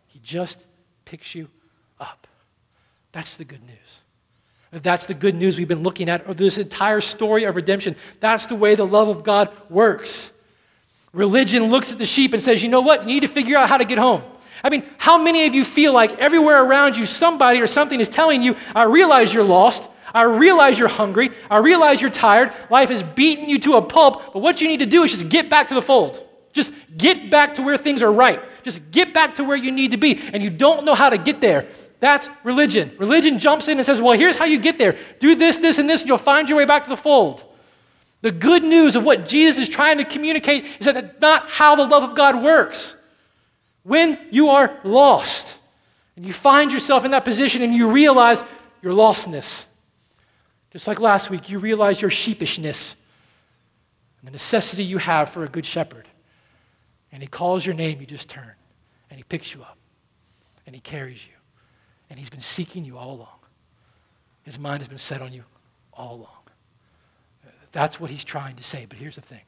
[0.05, 0.67] he just
[1.05, 1.47] picks you
[1.99, 2.27] up.
[3.13, 4.01] That's the good news.
[4.71, 7.95] That's the good news we've been looking at this entire story of redemption.
[8.21, 10.31] That's the way the love of God works.
[11.11, 13.01] Religion looks at the sheep and says, you know what?
[13.01, 14.23] You need to figure out how to get home.
[14.63, 18.07] I mean, how many of you feel like everywhere around you, somebody or something is
[18.07, 19.89] telling you, I realize you're lost.
[20.13, 21.31] I realize you're hungry.
[21.49, 22.53] I realize you're tired.
[22.69, 24.33] Life has beaten you to a pulp.
[24.33, 26.25] But what you need to do is just get back to the fold.
[26.53, 28.41] Just get back to where things are right.
[28.63, 30.19] Just get back to where you need to be.
[30.31, 31.65] And you don't know how to get there.
[32.01, 32.91] That's religion.
[32.97, 34.97] Religion jumps in and says, Well, here's how you get there.
[35.19, 37.43] Do this, this, and this, and you'll find your way back to the fold.
[38.21, 41.75] The good news of what Jesus is trying to communicate is that that's not how
[41.75, 42.97] the love of God works.
[43.83, 45.55] When you are lost
[46.15, 48.43] and you find yourself in that position and you realize
[48.81, 49.65] your lostness,
[50.71, 52.95] just like last week, you realize your sheepishness
[54.21, 56.07] and the necessity you have for a good shepherd.
[57.11, 58.53] And he calls your name, you just turn.
[59.11, 59.77] And he picks you up.
[60.65, 61.33] And he carries you.
[62.11, 63.39] And he's been seeking you all along.
[64.43, 65.45] His mind has been set on you
[65.93, 66.27] all along.
[67.71, 68.85] That's what he's trying to say.
[68.87, 69.39] But here's the thing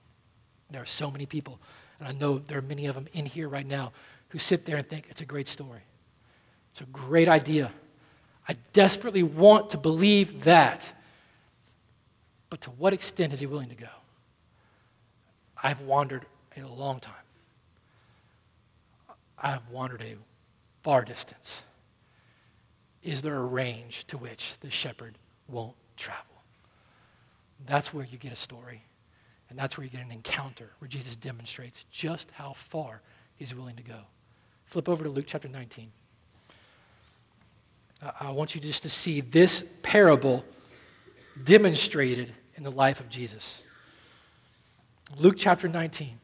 [0.72, 1.60] there are so many people,
[2.00, 3.92] and I know there are many of them in here right now,
[4.30, 5.82] who sit there and think it's a great story.
[6.72, 7.70] It's a great idea.
[8.48, 10.90] I desperately want to believe that.
[12.50, 13.90] But to what extent is he willing to go?
[15.62, 17.14] I've wandered a long time.
[19.38, 20.16] I have wandered a
[20.82, 21.62] far distance.
[23.04, 26.24] Is there a range to which the shepherd won't travel?
[27.66, 28.84] That's where you get a story.
[29.50, 33.02] And that's where you get an encounter where Jesus demonstrates just how far
[33.36, 34.00] he's willing to go.
[34.66, 35.92] Flip over to Luke chapter 19.
[38.20, 40.44] I want you just to see this parable
[41.44, 43.62] demonstrated in the life of Jesus.
[45.18, 46.20] Luke chapter 19.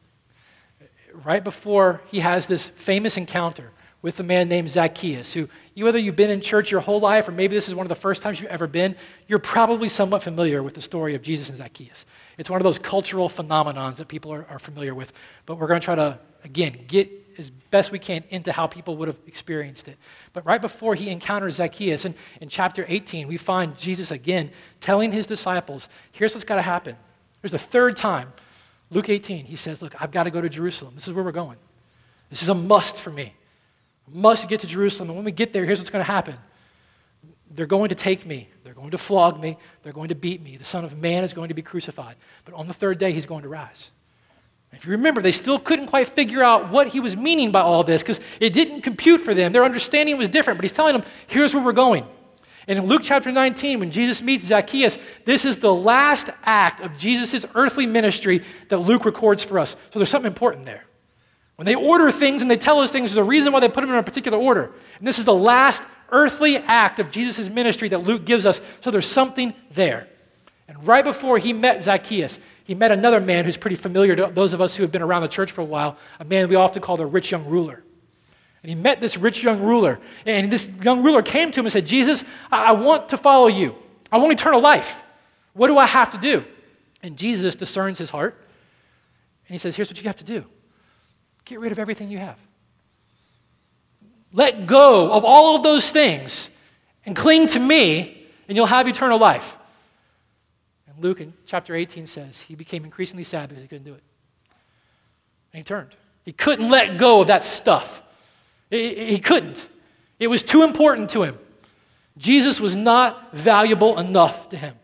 [1.24, 3.70] Right before he has this famous encounter
[4.02, 7.32] with a man named Zacchaeus, who, whether you've been in church your whole life or
[7.32, 8.96] maybe this is one of the first times you've ever been,
[9.28, 12.06] you're probably somewhat familiar with the story of Jesus and Zacchaeus.
[12.38, 15.12] It's one of those cultural phenomenons that people are, are familiar with.
[15.44, 18.96] But we're going to try to, again, get as best we can into how people
[18.96, 19.98] would have experienced it.
[20.32, 25.12] But right before he encounters Zacchaeus, in, in chapter 18, we find Jesus again telling
[25.12, 26.96] his disciples, here's what's got to happen.
[27.42, 28.32] Here's the third time.
[28.90, 30.94] Luke 18, he says, Look, I've got to go to Jerusalem.
[30.94, 31.56] This is where we're going.
[32.28, 33.34] This is a must for me
[34.12, 35.10] must get to Jerusalem.
[35.10, 36.36] And when we get there, here's what's going to happen
[37.52, 40.56] they're going to take me, they're going to flog me, they're going to beat me.
[40.56, 42.14] The Son of Man is going to be crucified.
[42.44, 43.90] But on the third day, he's going to rise.
[44.72, 47.82] If you remember, they still couldn't quite figure out what he was meaning by all
[47.82, 49.52] this because it didn't compute for them.
[49.52, 52.06] Their understanding was different, but he's telling them, here's where we're going.
[52.68, 56.96] And in Luke chapter 19, when Jesus meets Zacchaeus, this is the last act of
[56.96, 59.72] Jesus' earthly ministry that Luke records for us.
[59.92, 60.84] So there's something important there.
[61.60, 63.82] When they order things and they tell us things, there's a reason why they put
[63.82, 64.72] them in a particular order.
[64.98, 68.62] And this is the last earthly act of Jesus' ministry that Luke gives us.
[68.80, 70.08] So there's something there.
[70.68, 74.54] And right before he met Zacchaeus, he met another man who's pretty familiar to those
[74.54, 76.80] of us who have been around the church for a while, a man we often
[76.80, 77.84] call the rich young ruler.
[78.62, 80.00] And he met this rich young ruler.
[80.24, 83.74] And this young ruler came to him and said, Jesus, I want to follow you.
[84.10, 85.02] I want eternal life.
[85.52, 86.42] What do I have to do?
[87.02, 88.42] And Jesus discerns his heart.
[89.46, 90.46] And he says, Here's what you have to do
[91.50, 92.38] Get rid of everything you have.
[94.32, 96.48] Let go of all of those things
[97.04, 99.56] and cling to me, and you'll have eternal life.
[100.86, 104.02] And Luke in chapter 18 says he became increasingly sad because he couldn't do it.
[105.52, 105.88] And he turned.
[106.24, 108.00] He couldn't let go of that stuff.
[108.70, 109.68] He couldn't.
[110.20, 111.36] It was too important to him.
[112.16, 114.76] Jesus was not valuable enough to him.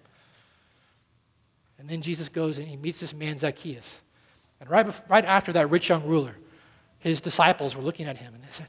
[1.78, 4.00] And then Jesus goes and he meets this man, Zacchaeus.
[4.58, 6.34] And right, right after that rich young ruler,
[7.06, 8.68] his disciples were looking at him and they said,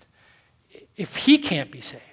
[0.95, 2.03] If he can't be saved,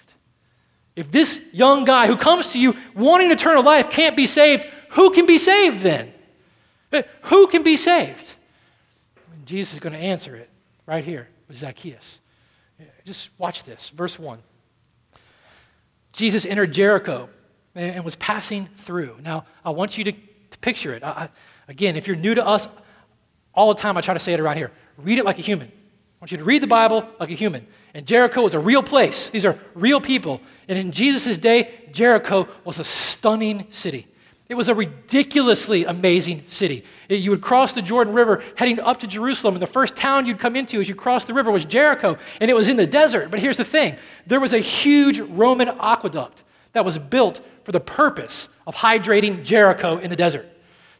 [0.96, 5.10] if this young guy who comes to you wanting eternal life can't be saved, who
[5.10, 6.12] can be saved then?
[6.92, 8.34] Uh, who can be saved?
[9.32, 10.48] And Jesus is going to answer it
[10.86, 12.20] right here with Zacchaeus.
[13.04, 13.90] Just watch this.
[13.90, 14.38] Verse 1.
[16.12, 17.28] Jesus entered Jericho
[17.74, 19.16] and was passing through.
[19.22, 21.02] Now, I want you to, to picture it.
[21.02, 21.28] I,
[21.66, 22.68] again, if you're new to us,
[23.52, 25.70] all the time I try to say it around here read it like a human
[26.24, 27.66] want you to read the Bible like a human.
[27.92, 29.28] And Jericho was a real place.
[29.28, 30.40] These are real people.
[30.68, 34.06] And in Jesus' day, Jericho was a stunning city.
[34.48, 36.82] It was a ridiculously amazing city.
[37.10, 40.38] You would cross the Jordan River heading up to Jerusalem, and the first town you'd
[40.38, 43.30] come into as you crossed the river was Jericho, and it was in the desert.
[43.30, 47.80] But here's the thing there was a huge Roman aqueduct that was built for the
[47.80, 50.48] purpose of hydrating Jericho in the desert.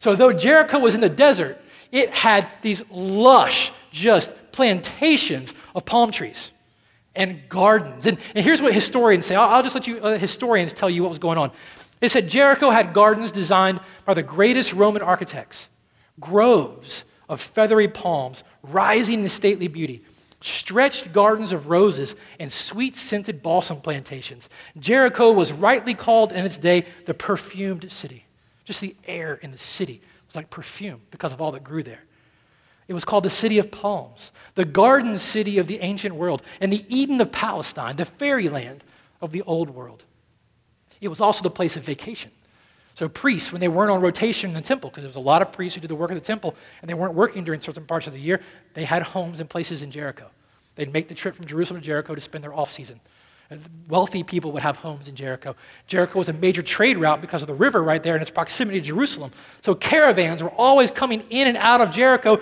[0.00, 1.58] So, though Jericho was in the desert,
[1.90, 6.52] it had these lush, just plantations of palm trees
[7.16, 8.06] and gardens.
[8.06, 9.34] And, and here's what historians say.
[9.34, 11.50] I'll, I'll just let you, uh, historians tell you what was going on.
[11.98, 15.68] They said Jericho had gardens designed by the greatest Roman architects,
[16.20, 20.04] groves of feathery palms rising in stately beauty,
[20.40, 24.48] stretched gardens of roses, and sweet scented balsam plantations.
[24.78, 28.24] Jericho was rightly called in its day the perfumed city.
[28.64, 32.04] Just the air in the city was like perfume because of all that grew there.
[32.86, 36.72] It was called the City of Palms, the garden city of the ancient world, and
[36.72, 38.84] the Eden of Palestine, the fairyland
[39.22, 40.04] of the old world.
[41.00, 42.30] It was also the place of vacation.
[42.94, 45.42] So, priests, when they weren't on rotation in the temple, because there was a lot
[45.42, 47.86] of priests who did the work of the temple, and they weren't working during certain
[47.86, 48.40] parts of the year,
[48.74, 50.30] they had homes and places in Jericho.
[50.76, 53.00] They'd make the trip from Jerusalem to Jericho to spend their off season.
[53.88, 55.54] Wealthy people would have homes in Jericho.
[55.86, 58.80] Jericho was a major trade route because of the river right there and its proximity
[58.80, 59.32] to Jerusalem.
[59.60, 62.40] So caravans were always coming in and out of Jericho,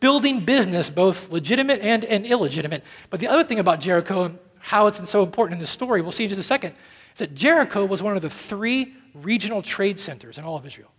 [0.00, 2.84] building business, both legitimate and, and illegitimate.
[3.08, 6.12] But the other thing about Jericho and how it's so important in this story, we'll
[6.12, 6.74] see in just a second,
[7.14, 10.90] is that Jericho was one of the three regional trade centers in all of Israel.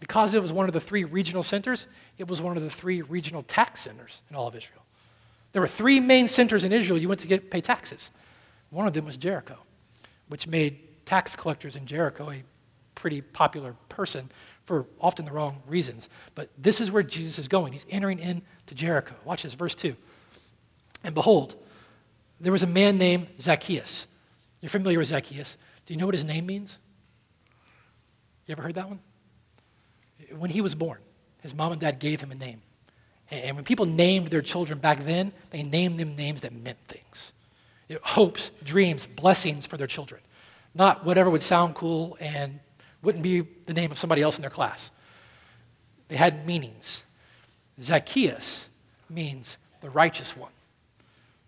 [0.00, 1.86] Because it was one of the three regional centers,
[2.18, 4.82] it was one of the three regional tax centers in all of Israel.
[5.52, 8.10] There were three main centers in Israel you went to get pay taxes.
[8.74, 9.56] One of them was Jericho,
[10.28, 12.42] which made tax collectors in Jericho a
[12.96, 14.28] pretty popular person
[14.64, 16.08] for often the wrong reasons.
[16.34, 17.72] But this is where Jesus is going.
[17.72, 19.14] He's entering into Jericho.
[19.24, 19.94] Watch this, verse 2.
[21.04, 21.54] And behold,
[22.40, 24.08] there was a man named Zacchaeus.
[24.60, 25.56] You're familiar with Zacchaeus.
[25.86, 26.76] Do you know what his name means?
[28.46, 28.98] You ever heard that one?
[30.36, 30.98] When he was born,
[31.42, 32.60] his mom and dad gave him a name.
[33.30, 37.30] And when people named their children back then, they named them names that meant things
[38.02, 40.20] hopes, dreams, blessings for their children,
[40.74, 42.60] not whatever would sound cool and
[43.02, 44.90] wouldn't be the name of somebody else in their class.
[46.08, 47.02] They had meanings.
[47.82, 48.66] Zacchaeus
[49.08, 50.50] means the righteous one.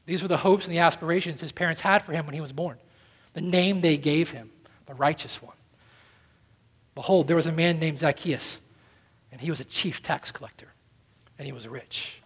[0.04, 2.52] These were the hopes and the aspirations his parents had for him when he was
[2.52, 2.78] born.
[3.34, 4.50] The name they gave him,
[4.86, 5.56] the righteous one.
[6.94, 8.58] Behold, there was a man named Zacchaeus,
[9.30, 10.68] and he was a chief tax collector,
[11.38, 12.22] and he was rich.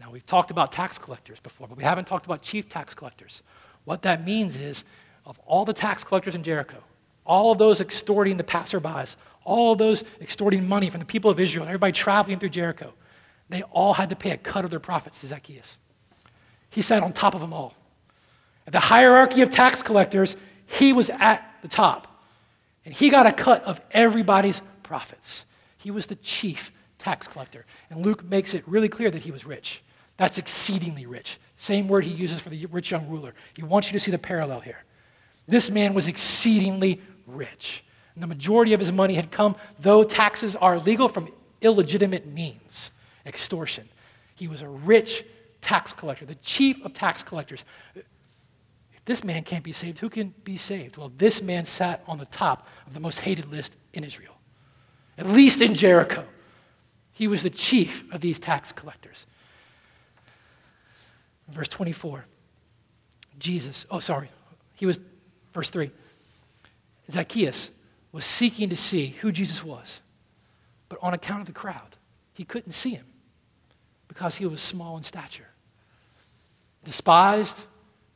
[0.00, 3.42] Now, we've talked about tax collectors before, but we haven't talked about chief tax collectors.
[3.84, 4.84] What that means is,
[5.26, 6.82] of all the tax collectors in Jericho,
[7.24, 11.40] all of those extorting the passerbys, all of those extorting money from the people of
[11.40, 12.92] Israel, and everybody traveling through Jericho,
[13.48, 15.78] they all had to pay a cut of their profits to Zacchaeus.
[16.70, 17.74] He sat on top of them all.
[18.66, 20.36] At the hierarchy of tax collectors,
[20.66, 22.22] he was at the top.
[22.84, 25.44] And he got a cut of everybody's profits.
[25.78, 27.64] He was the chief tax collector.
[27.90, 29.82] And Luke makes it really clear that he was rich.
[30.18, 31.38] That's exceedingly rich.
[31.56, 33.34] Same word he uses for the rich young ruler.
[33.56, 34.84] He wants you to see the parallel here.
[35.46, 37.82] This man was exceedingly rich.
[38.14, 41.28] And the majority of his money had come, though taxes are legal, from
[41.60, 42.90] illegitimate means
[43.24, 43.88] extortion.
[44.34, 45.24] He was a rich
[45.60, 47.64] tax collector, the chief of tax collectors.
[47.94, 50.96] If this man can't be saved, who can be saved?
[50.96, 54.34] Well, this man sat on the top of the most hated list in Israel,
[55.16, 56.24] at least in Jericho.
[57.12, 59.26] He was the chief of these tax collectors.
[61.50, 62.26] Verse 24,
[63.38, 64.28] Jesus, oh, sorry,
[64.74, 65.00] he was,
[65.52, 65.90] verse 3,
[67.10, 67.70] Zacchaeus
[68.12, 70.00] was seeking to see who Jesus was,
[70.88, 71.96] but on account of the crowd,
[72.34, 73.06] he couldn't see him
[74.08, 75.48] because he was small in stature.
[76.84, 77.62] Despised,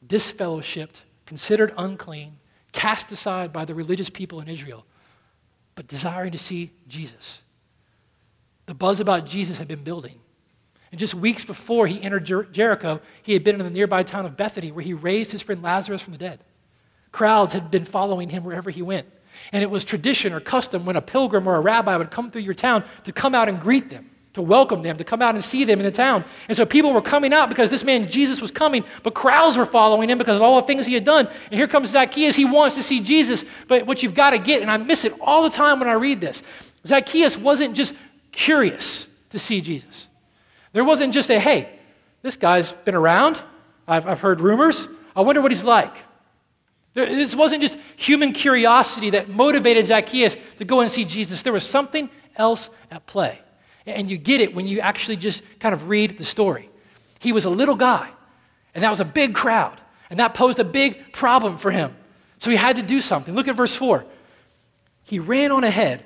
[0.07, 2.37] disfellowshipped, considered unclean,
[2.72, 4.85] cast aside by the religious people in Israel,
[5.74, 7.41] but desiring to see Jesus.
[8.66, 10.22] The buzz about Jesus had been building.
[10.93, 14.26] And just weeks before he entered Jer- Jericho, he had been in the nearby town
[14.26, 16.38] of Bethany where he raised his friend Lazarus from the dead.
[17.11, 19.07] Crowds had been following him wherever he went.
[19.53, 22.43] And it was tradition or custom when a pilgrim or a rabbi would come through
[22.43, 25.43] your town to come out and greet them, to welcome them, to come out and
[25.43, 26.26] see them in the town.
[26.49, 29.64] And so people were coming out because this man Jesus was coming, but crowds were
[29.64, 31.26] following him because of all the things he had done.
[31.51, 32.36] And here comes Zacchaeus.
[32.36, 35.14] He wants to see Jesus, but what you've got to get, and I miss it
[35.22, 36.43] all the time when I read this
[36.86, 37.95] Zacchaeus wasn't just
[38.30, 40.09] curious to see Jesus.
[40.73, 41.68] There wasn't just a, hey,
[42.23, 43.39] this guy's been around.
[43.87, 44.89] I've, I've heard rumors.
[45.14, 45.97] I wonder what he's like.
[46.95, 51.43] This wasn't just human curiosity that motivated Zacchaeus to go and see Jesus.
[51.43, 53.39] There was something else at play.
[53.87, 56.68] And you get it when you actually just kind of read the story.
[57.18, 58.11] He was a little guy,
[58.75, 61.97] and that was a big crowd, and that posed a big problem for him.
[62.39, 63.35] So he had to do something.
[63.35, 64.05] Look at verse 4.
[65.05, 66.05] He ran on ahead,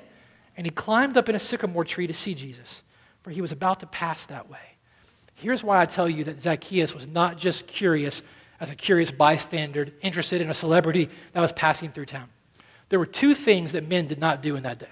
[0.55, 2.81] and he climbed up in a sycamore tree to see Jesus
[3.27, 4.77] for he was about to pass that way.
[5.35, 8.21] Here's why I tell you that Zacchaeus was not just curious
[8.61, 12.29] as a curious bystander, interested in a celebrity that was passing through town.
[12.87, 14.87] There were two things that men did not do in that day,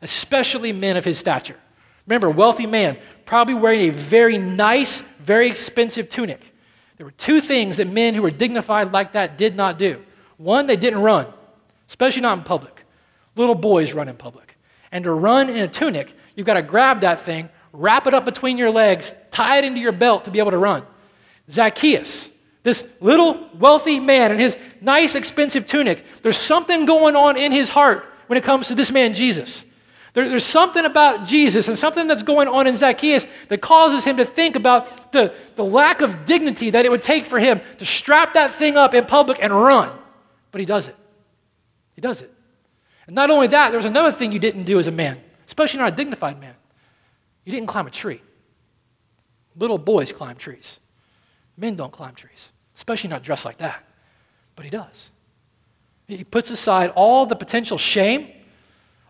[0.00, 1.58] especially men of his stature.
[2.06, 6.54] Remember, wealthy man, probably wearing a very nice, very expensive tunic.
[6.96, 10.02] There were two things that men who were dignified like that did not do.
[10.38, 11.26] One, they didn't run,
[11.86, 12.86] especially not in public.
[13.36, 14.56] Little boys run in public.
[14.90, 18.24] And to run in a tunic, you've got to grab that thing, wrap it up
[18.24, 20.84] between your legs, tie it into your belt to be able to run.
[21.50, 22.30] Zacchaeus,
[22.62, 27.70] this little wealthy man in his nice, expensive tunic, there's something going on in his
[27.70, 29.64] heart when it comes to this man, Jesus.
[30.14, 34.16] There, there's something about Jesus and something that's going on in Zacchaeus that causes him
[34.16, 37.84] to think about the, the lack of dignity that it would take for him to
[37.84, 39.92] strap that thing up in public and run.
[40.52, 40.96] But he does it.
[41.94, 42.32] He does it.
[43.06, 45.80] And not only that, there was another thing you didn't do as a man, especially
[45.80, 46.54] not a dignified man.
[47.44, 48.20] You didn't climb a tree.
[49.56, 50.80] Little boys climb trees.
[51.56, 53.84] Men don't climb trees, especially not dressed like that.
[54.56, 55.10] But he does.
[56.06, 58.30] He puts aside all the potential shame,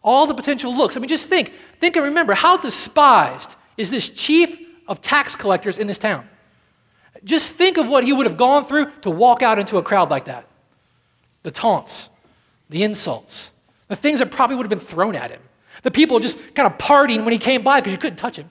[0.03, 0.97] all the potential looks.
[0.97, 4.57] I mean, just think, think and remember how despised is this chief
[4.87, 6.29] of tax collectors in this town?
[7.25, 10.11] Just think of what he would have gone through to walk out into a crowd
[10.11, 10.47] like that.
[11.43, 12.09] The taunts,
[12.69, 13.51] the insults,
[13.89, 15.41] the things that probably would have been thrown at him.
[15.85, 18.51] The people just kind of partying when he came by because you couldn't touch him.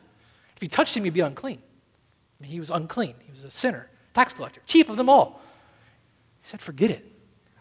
[0.56, 1.58] If you touched him, you'd be unclean.
[1.60, 3.16] I mean, he was unclean.
[3.26, 5.42] He was a sinner, tax collector, chief of them all.
[6.42, 7.12] He said, Forget it.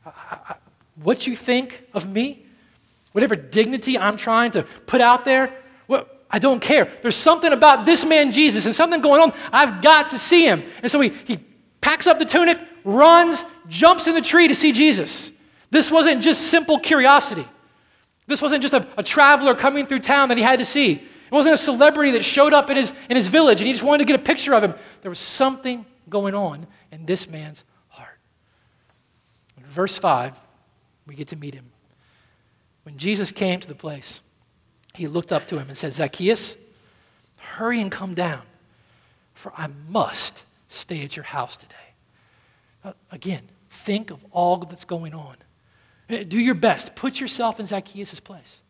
[0.06, 0.54] I, I,
[1.02, 2.44] what you think of me,
[3.12, 5.56] whatever dignity I'm trying to put out there,
[5.86, 6.90] what, I don't care.
[7.00, 9.32] There's something about this man Jesus and something going on.
[9.52, 10.62] I've got to see him.
[10.82, 11.38] And so he, he
[11.80, 15.30] packs up the tunic, runs, jumps in the tree to see Jesus.
[15.70, 17.46] This wasn't just simple curiosity.
[18.32, 20.92] This wasn't just a, a traveler coming through town that he had to see.
[20.92, 23.84] It wasn't a celebrity that showed up in his, in his village and he just
[23.84, 24.74] wanted to get a picture of him.
[25.02, 28.18] There was something going on in this man's heart.
[29.58, 30.40] In verse 5,
[31.06, 31.70] we get to meet him.
[32.84, 34.22] When Jesus came to the place,
[34.94, 36.56] he looked up to him and said, Zacchaeus,
[37.38, 38.42] hurry and come down,
[39.34, 42.94] for I must stay at your house today.
[43.10, 45.36] Again, think of all that's going on.
[46.12, 46.94] Uh, do your best.
[46.94, 48.60] Put yourself in Zacchaeus' place.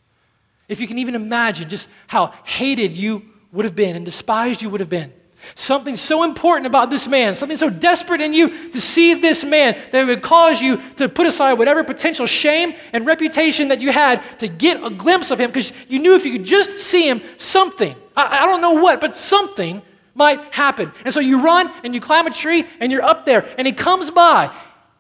[0.69, 3.23] If you can even imagine just how hated you
[3.53, 5.13] would have been and despised you would have been.
[5.57, 9.77] Something so important about this man, something so desperate in you to see this man
[9.91, 13.91] that it would cause you to put aside whatever potential shame and reputation that you
[13.91, 17.09] had to get a glimpse of him because you knew if you could just see
[17.09, 19.83] him, something, I, I don't know what, but something
[20.15, 20.93] might happen.
[21.05, 23.73] And so you run and you climb a tree and you're up there and he
[23.73, 24.55] comes by.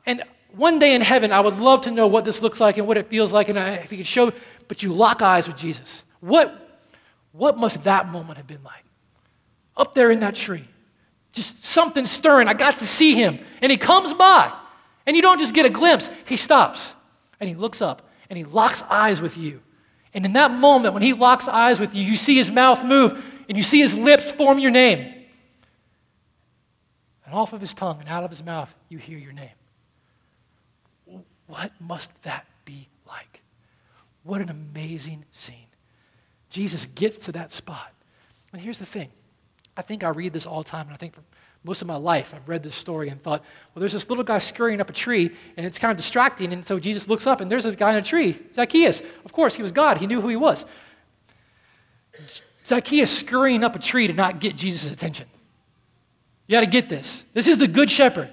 [0.06, 0.24] And
[0.56, 2.96] one day in heaven, I would love to know what this looks like and what
[2.96, 3.48] it feels like.
[3.48, 4.32] And I, if you could show,
[4.68, 6.02] but you lock eyes with Jesus.
[6.20, 6.80] What,
[7.32, 8.82] what must that moment have been like?
[9.76, 10.64] up there in that tree.
[11.32, 12.48] Just something stirring.
[12.48, 13.38] I got to see him.
[13.60, 14.52] And he comes by.
[15.06, 16.92] And you don't just get a glimpse, he stops
[17.40, 19.60] and he looks up and he locks eyes with you.
[20.14, 23.12] And in that moment, when he locks eyes with you, you see his mouth move
[23.48, 25.12] and you see his lips form your name.
[27.24, 29.50] And off of his tongue and out of his mouth, you hear your name.
[31.52, 33.42] What must that be like?
[34.22, 35.66] What an amazing scene.
[36.48, 37.92] Jesus gets to that spot.
[38.54, 39.10] And here's the thing
[39.76, 41.20] I think I read this all the time, and I think for
[41.62, 43.44] most of my life I've read this story and thought,
[43.74, 46.64] well, there's this little guy scurrying up a tree, and it's kind of distracting, and
[46.64, 49.02] so Jesus looks up, and there's a guy in a tree, Zacchaeus.
[49.22, 50.64] Of course, he was God, he knew who he was.
[52.66, 55.26] Zacchaeus scurrying up a tree to not get Jesus' attention.
[56.46, 57.26] You got to get this.
[57.34, 58.30] This is the good shepherd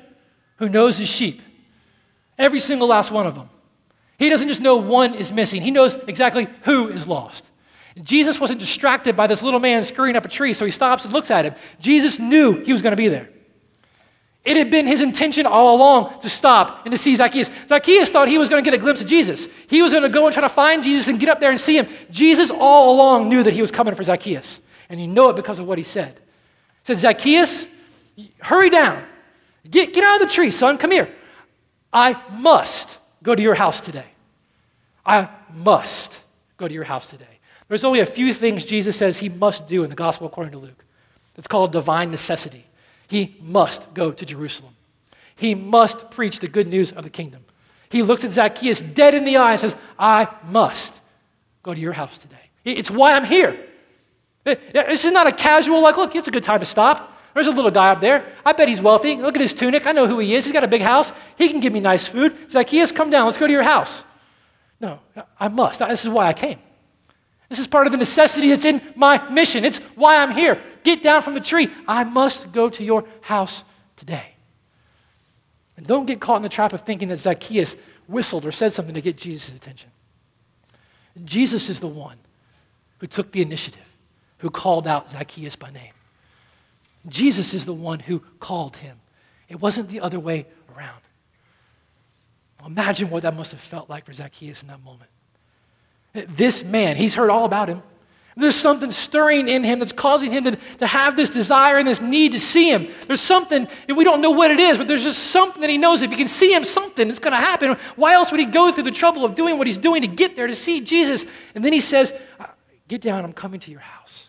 [0.55, 1.41] who knows his sheep,
[2.39, 3.49] every single last one of them.
[4.17, 7.49] He doesn't just know one is missing, he knows exactly who is lost.
[8.01, 11.13] Jesus wasn't distracted by this little man scurrying up a tree, so he stops and
[11.13, 11.53] looks at him.
[11.79, 13.29] Jesus knew he was going to be there.
[14.45, 17.51] It had been his intention all along to stop and to see Zacchaeus.
[17.67, 19.47] Zacchaeus thought he was going to get a glimpse of Jesus.
[19.67, 21.59] He was going to go and try to find Jesus and get up there and
[21.59, 21.87] see him.
[22.09, 24.61] Jesus all along knew that he was coming for Zacchaeus.
[24.89, 26.13] And you know it because of what he said.
[26.13, 27.67] He said, Zacchaeus,
[28.39, 29.03] hurry down.
[29.69, 30.77] Get, get out of the tree, son.
[30.77, 31.13] Come here.
[31.91, 34.05] I must go to your house today.
[35.05, 36.21] I must
[36.57, 37.25] go to your house today.
[37.67, 40.57] There's only a few things Jesus says he must do in the gospel according to
[40.57, 40.85] Luke.
[41.37, 42.65] It's called divine necessity.
[43.07, 44.73] He must go to Jerusalem.
[45.35, 47.43] He must preach the good news of the kingdom.
[47.89, 51.01] He looks at Zacchaeus dead in the eye and says, I must
[51.63, 52.35] go to your house today.
[52.65, 53.57] It's why I'm here.
[54.43, 57.08] This is not a casual, like, look, it's a good time to stop.
[57.33, 58.25] There's a little guy up there.
[58.45, 59.15] I bet he's wealthy.
[59.15, 59.85] Look at his tunic.
[59.85, 60.45] I know who he is.
[60.45, 61.13] He's got a big house.
[61.37, 62.51] He can give me nice food.
[62.51, 63.25] Zacchaeus, come down.
[63.25, 64.03] Let's go to your house.
[64.79, 64.99] No,
[65.39, 65.79] I must.
[65.79, 66.59] This is why I came.
[67.49, 69.65] This is part of the necessity that's in my mission.
[69.65, 70.61] It's why I'm here.
[70.83, 71.69] Get down from the tree.
[71.87, 73.63] I must go to your house
[73.95, 74.35] today.
[75.75, 77.75] And don't get caught in the trap of thinking that Zacchaeus
[78.07, 79.89] whistled or said something to get Jesus' attention.
[81.25, 82.17] Jesus is the one
[82.99, 83.85] who took the initiative,
[84.39, 85.93] who called out Zacchaeus by name.
[87.07, 88.99] Jesus is the one who called him.
[89.47, 90.45] It wasn't the other way
[90.75, 91.01] around.
[92.65, 95.09] Imagine what that must have felt like for Zacchaeus in that moment.
[96.13, 97.81] This man, he's heard all about him.
[98.35, 101.99] There's something stirring in him that's causing him to, to have this desire and this
[101.99, 102.87] need to see him.
[103.05, 105.77] There's something, and we don't know what it is, but there's just something that he
[105.77, 106.01] knows.
[106.01, 107.75] If he can see him, something is going to happen.
[107.95, 110.37] Why else would he go through the trouble of doing what he's doing to get
[110.37, 111.25] there to see Jesus?
[111.53, 112.45] And then he says, uh,
[112.87, 114.28] Get down, I'm coming to your house.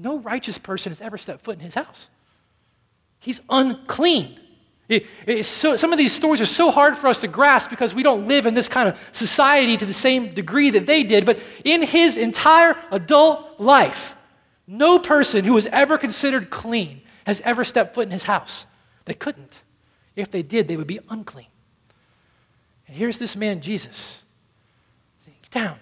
[0.00, 2.08] No righteous person has ever stepped foot in his house.
[3.18, 4.40] He's unclean.
[4.88, 8.02] It, so, some of these stories are so hard for us to grasp because we
[8.02, 11.26] don't live in this kind of society to the same degree that they did.
[11.26, 14.16] But in his entire adult life,
[14.66, 18.64] no person who was ever considered clean has ever stepped foot in his house.
[19.04, 19.60] They couldn't.
[20.16, 21.46] If they did, they would be unclean.
[22.88, 24.22] And here's this man, Jesus.
[25.26, 25.78] Get down.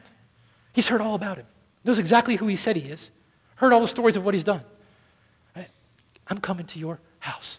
[0.72, 1.46] He's heard all about him,
[1.84, 3.10] knows exactly who he said he is,
[3.58, 4.62] heard all the stories of what he's done.
[6.28, 7.58] I'm coming to your house.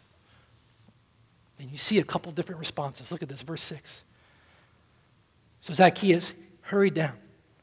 [1.60, 3.12] And you see a couple different responses.
[3.12, 4.04] Look at this, verse 6.
[5.60, 7.14] So Zacchaeus hurried down.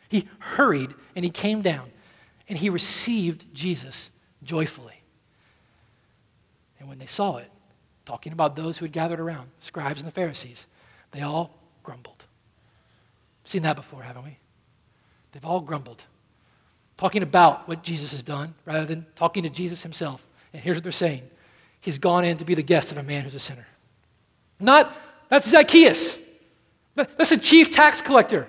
[0.09, 1.91] He hurried and he came down
[2.49, 4.11] and he received Jesus
[4.43, 5.01] joyfully.
[6.79, 7.51] And when they saw it,
[8.05, 10.67] talking about those who had gathered around, scribes and the Pharisees,
[11.13, 12.25] they all grumbled.
[13.45, 14.39] Seen that before, haven't we?
[15.33, 16.03] They've all grumbled.
[16.97, 20.25] Talking about what Jesus has done rather than talking to Jesus himself.
[20.53, 21.23] And here's what they're saying
[21.81, 23.67] He's gone in to be the guest of a man who's a sinner.
[24.59, 24.95] Not,
[25.29, 26.19] that's Zacchaeus.
[26.95, 28.49] That's a chief tax collector.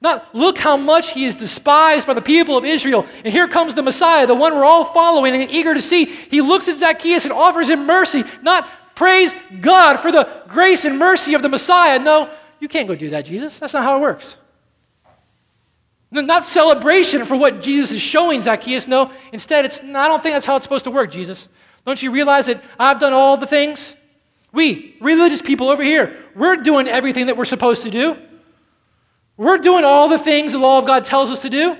[0.00, 3.06] Not, look how much he is despised by the people of Israel.
[3.24, 6.06] And here comes the Messiah, the one we're all following and eager to see.
[6.06, 8.24] He looks at Zacchaeus and offers him mercy.
[8.42, 11.98] Not, praise God for the grace and mercy of the Messiah.
[11.98, 12.30] No,
[12.60, 13.58] you can't go do that, Jesus.
[13.58, 14.36] That's not how it works.
[16.22, 18.86] Not celebration for what Jesus is showing Zacchaeus.
[18.86, 21.48] No, instead, it's, I don't think that's how it's supposed to work, Jesus.
[21.84, 23.96] Don't you realize that I've done all the things?
[24.52, 28.16] We, religious people over here, we're doing everything that we're supposed to do.
[29.36, 31.76] We're doing all the things the law of God tells us to do.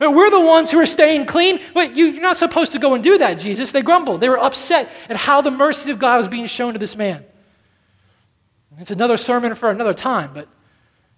[0.00, 1.60] We're the ones who are staying clean.
[1.74, 3.72] But you're not supposed to go and do that, Jesus.
[3.72, 4.20] They grumbled.
[4.20, 7.24] They were upset at how the mercy of God was being shown to this man.
[8.78, 10.46] It's another sermon for another time, but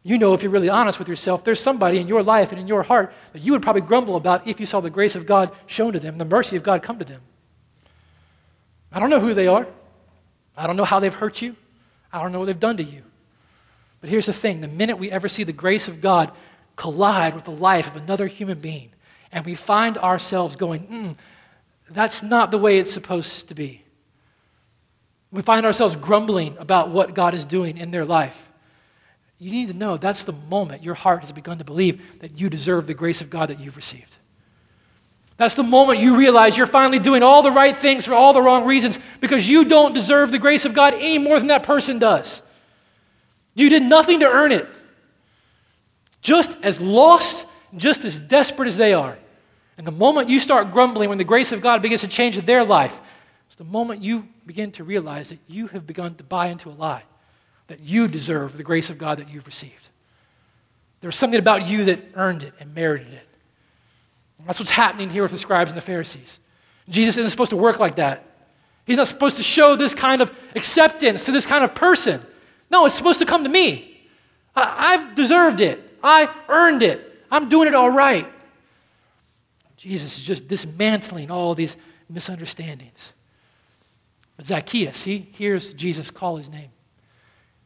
[0.02, 2.66] you know, if you're really honest with yourself, there's somebody in your life and in
[2.66, 5.54] your heart that you would probably grumble about if you saw the grace of God
[5.66, 7.20] shown to them, the mercy of God come to them.
[8.90, 9.66] I don't know who they are.
[10.56, 11.54] I don't know how they've hurt you.
[12.12, 13.02] I don't know what they've done to you.
[14.00, 16.32] But here's the thing the minute we ever see the grace of God
[16.76, 18.90] collide with the life of another human being,
[19.30, 21.16] and we find ourselves going, mm,
[21.90, 23.84] that's not the way it's supposed to be.
[25.30, 28.49] We find ourselves grumbling about what God is doing in their life
[29.40, 32.50] you need to know that's the moment your heart has begun to believe that you
[32.50, 34.16] deserve the grace of God that you've received.
[35.38, 38.42] That's the moment you realize you're finally doing all the right things for all the
[38.42, 41.98] wrong reasons because you don't deserve the grace of God any more than that person
[41.98, 42.42] does.
[43.54, 44.68] You did nothing to earn it.
[46.20, 49.16] Just as lost, just as desperate as they are.
[49.78, 52.62] And the moment you start grumbling when the grace of God begins to change their
[52.62, 53.00] life,
[53.46, 56.72] it's the moment you begin to realize that you have begun to buy into a
[56.72, 57.04] lie
[57.70, 59.90] that you deserve the grace of God that you've received.
[61.00, 63.28] There's something about you that earned it and merited it.
[64.38, 66.40] And that's what's happening here with the scribes and the Pharisees.
[66.88, 68.24] Jesus isn't supposed to work like that.
[68.86, 72.20] He's not supposed to show this kind of acceptance to this kind of person.
[72.72, 74.02] No, it's supposed to come to me.
[74.56, 75.80] I, have deserved it.
[76.02, 77.24] I earned it.
[77.30, 78.26] I'm doing it all right.
[79.76, 81.76] Jesus is just dismantling all these
[82.08, 83.12] misunderstandings.
[84.36, 86.70] But Zacchaeus, he hears Jesus call his name.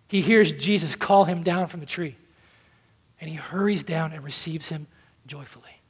[0.08, 2.16] He hears Jesus call him down from the tree,
[3.20, 4.86] and he hurries down and receives him
[5.26, 5.80] joyfully.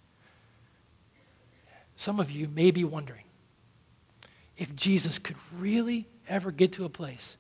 [1.97, 3.25] Some of you may be wondering
[4.57, 7.37] if Jesus could really ever get to a place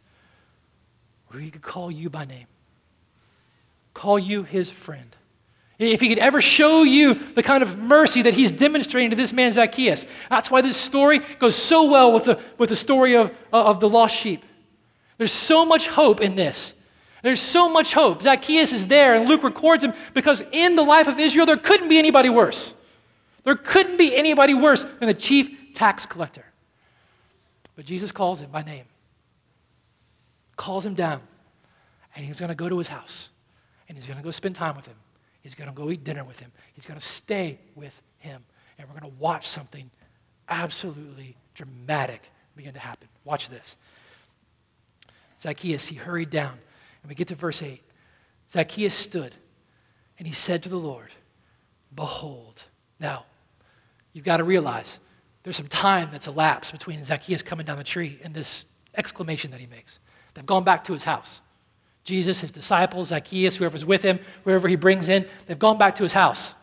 [1.29, 2.47] where he could call you by name,
[3.93, 5.17] call you his friend.
[5.79, 9.33] If he could ever show you the kind of mercy that he's demonstrating to this
[9.33, 10.07] man Zacchaeus.
[10.31, 13.89] That's why this story goes so well with the, with the story of, of the
[13.89, 14.45] lost sheep.
[15.19, 16.75] There's so much hope in this.
[17.23, 18.23] There's so much hope.
[18.23, 21.89] Zacchaeus is there, and Luke records him because in the life of Israel, there couldn't
[21.89, 22.75] be anybody worse.
[23.45, 26.45] There couldn't be anybody worse than the chief tax collector.
[27.77, 28.85] But Jesus calls him by name,
[30.57, 31.21] calls him down,
[32.15, 33.29] and he's going to go to his house,
[33.89, 34.97] and he's going to go spend time with him.
[35.43, 36.53] He's going to go eat dinner with him.
[36.75, 38.45] He's going to stay with him,
[38.79, 39.91] and we're going to watch something
[40.49, 43.09] absolutely dramatic begin to happen.
[43.25, 43.77] Watch this.
[45.45, 46.59] Zacchaeus, he hurried down.
[47.03, 47.83] And we get to verse 8.
[48.51, 49.35] Zacchaeus stood
[50.19, 51.11] and he said to the Lord,
[51.95, 52.65] Behold.
[52.99, 53.27] Now,
[54.15, 54.99] you've got to realize
[55.43, 58.65] there's some time that's elapsed between Zacchaeus coming down the tree and this
[58.97, 59.99] exclamation that he makes.
[60.33, 61.43] They've gone back to his house.
[62.05, 66.03] Jesus, his disciples, Zacchaeus, whoever's with him, whoever he brings in, they've gone back to
[66.03, 66.55] his house.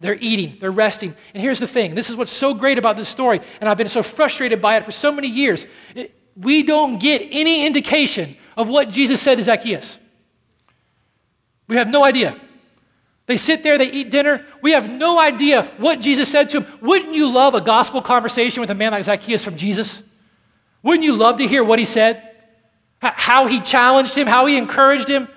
[0.00, 1.14] They're eating, they're resting.
[1.34, 3.88] And here's the thing this is what's so great about this story, and I've been
[3.90, 5.66] so frustrated by it for so many years.
[5.94, 9.98] It, we don't get any indication of what Jesus said to Zacchaeus.
[11.68, 12.38] We have no idea.
[13.26, 14.44] They sit there, they eat dinner.
[14.62, 16.78] We have no idea what Jesus said to him.
[16.80, 20.02] Wouldn't you love a gospel conversation with a man like Zacchaeus from Jesus?
[20.82, 22.30] Wouldn't you love to hear what he said?
[23.00, 25.28] How he challenged him, how he encouraged him?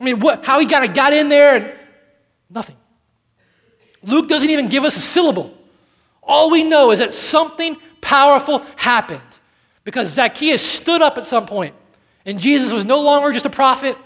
[0.00, 1.72] I mean, what, how he kind of got in there and
[2.50, 2.76] nothing.
[4.02, 5.56] Luke doesn't even give us a syllable.
[6.22, 9.22] All we know is that something powerful happened
[9.86, 11.72] because Zacchaeus stood up at some point,
[12.24, 13.96] and Jesus was no longer just a prophet,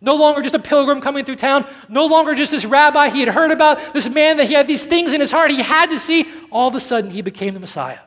[0.00, 3.30] no longer just a pilgrim coming through town, no longer just this rabbi he had
[3.30, 5.98] heard about, this man that he had these things in his heart he had to
[5.98, 6.26] see.
[6.52, 7.98] All of a sudden, he became the Messiah.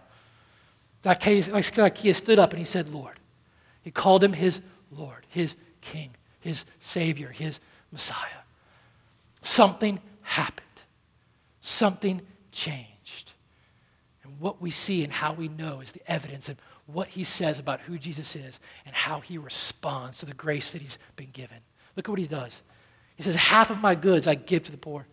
[1.04, 3.20] Zacchaeus, stood up and he said, Lord.
[3.82, 7.60] He called him his Lord, his King, his Savior, his
[7.92, 8.44] Messiah.
[9.42, 10.68] Something happened,
[11.60, 12.22] something
[12.54, 13.34] changed.
[14.24, 16.56] And what we see and how we know is the evidence of
[16.94, 20.82] what he says about who Jesus is and how he responds to the grace that
[20.82, 21.58] he's been given.
[21.96, 22.62] Look at what he does.
[23.16, 25.06] He says, Half of my goods I give to the poor.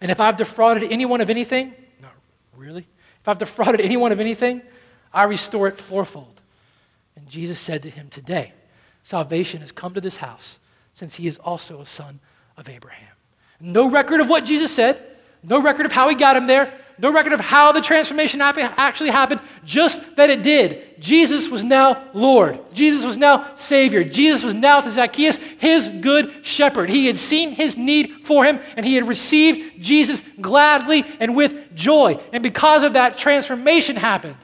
[0.00, 2.12] And if I've defrauded anyone of anything, not
[2.56, 2.86] really,
[3.20, 4.62] if I've defrauded anyone of anything,
[5.12, 6.40] I restore it fourfold.
[7.16, 8.52] And Jesus said to him, Today,
[9.02, 10.58] salvation has come to this house,
[10.94, 12.20] since he is also a son
[12.56, 13.14] of Abraham.
[13.60, 15.00] No record of what Jesus said,
[15.42, 19.10] no record of how he got him there, no record of how the transformation actually
[19.10, 21.00] happened, just that it did.
[21.00, 22.60] Jesus was now Lord.
[22.72, 24.04] Jesus was now Savior.
[24.04, 26.90] Jesus was now to Zacchaeus his good shepherd.
[26.90, 31.74] He had seen his need for him, and he had received Jesus gladly and with
[31.74, 32.20] joy.
[32.32, 34.36] And because of that, transformation happened.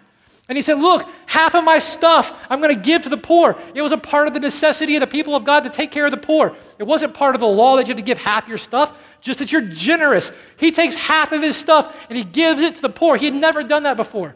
[0.48, 3.56] And he said, Look, half of my stuff I'm going to give to the poor.
[3.74, 6.06] It was a part of the necessity of the people of God to take care
[6.06, 6.56] of the poor.
[6.78, 9.40] It wasn't part of the law that you have to give half your stuff, just
[9.40, 10.32] that you're generous.
[10.56, 13.16] He takes half of his stuff and he gives it to the poor.
[13.16, 14.34] He had never done that before.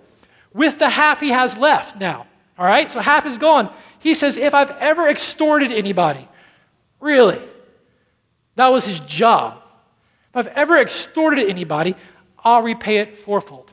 [0.53, 2.27] With the half he has left now,
[2.59, 2.91] all right?
[2.91, 3.73] So half is gone.
[3.99, 6.29] He says, If I've ever extorted anybody,
[7.01, 7.41] really,
[8.57, 9.63] that was his job.
[10.31, 11.95] If I've ever extorted anybody,
[12.45, 13.73] I'll repay it fourfold.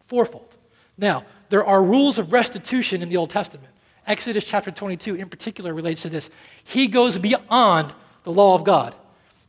[0.00, 0.56] Fourfold.
[0.96, 3.68] Now, there are rules of restitution in the Old Testament.
[4.06, 6.30] Exodus chapter 22 in particular relates to this.
[6.64, 7.92] He goes beyond
[8.22, 8.94] the law of God.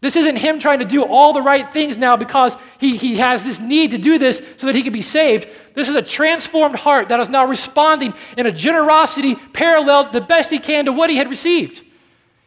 [0.01, 3.45] This isn't him trying to do all the right things now because he, he has
[3.45, 5.47] this need to do this so that he can be saved.
[5.75, 10.51] This is a transformed heart that is now responding in a generosity parallel the best
[10.51, 11.85] he can to what he had received.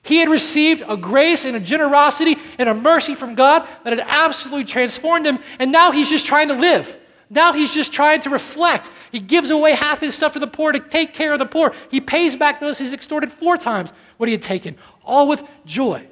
[0.02, 4.06] He had received a grace and a generosity and a mercy from God that had
[4.06, 6.94] absolutely transformed him, and now he's just trying to live.
[7.28, 8.90] Now he's just trying to reflect.
[9.10, 11.74] He gives away half his stuff to the poor to take care of the poor.
[11.90, 16.06] He pays back those he's extorted four times what he had taken, all with joy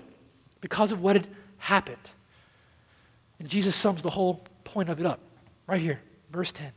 [0.60, 1.26] because of what had
[1.58, 1.96] happened.
[3.38, 5.20] And Jesus sums the whole point of it up
[5.66, 6.00] right here,
[6.30, 6.72] verse 10.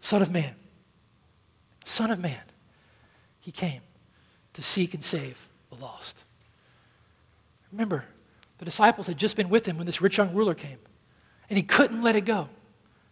[0.00, 0.54] Son of man,
[1.84, 2.42] Son of man,
[3.40, 3.80] he came
[4.54, 6.24] to seek and save the lost.
[7.70, 8.04] Remember,
[8.58, 10.78] the disciples had just been with him when this rich young ruler came
[11.48, 12.48] and he couldn't let it go.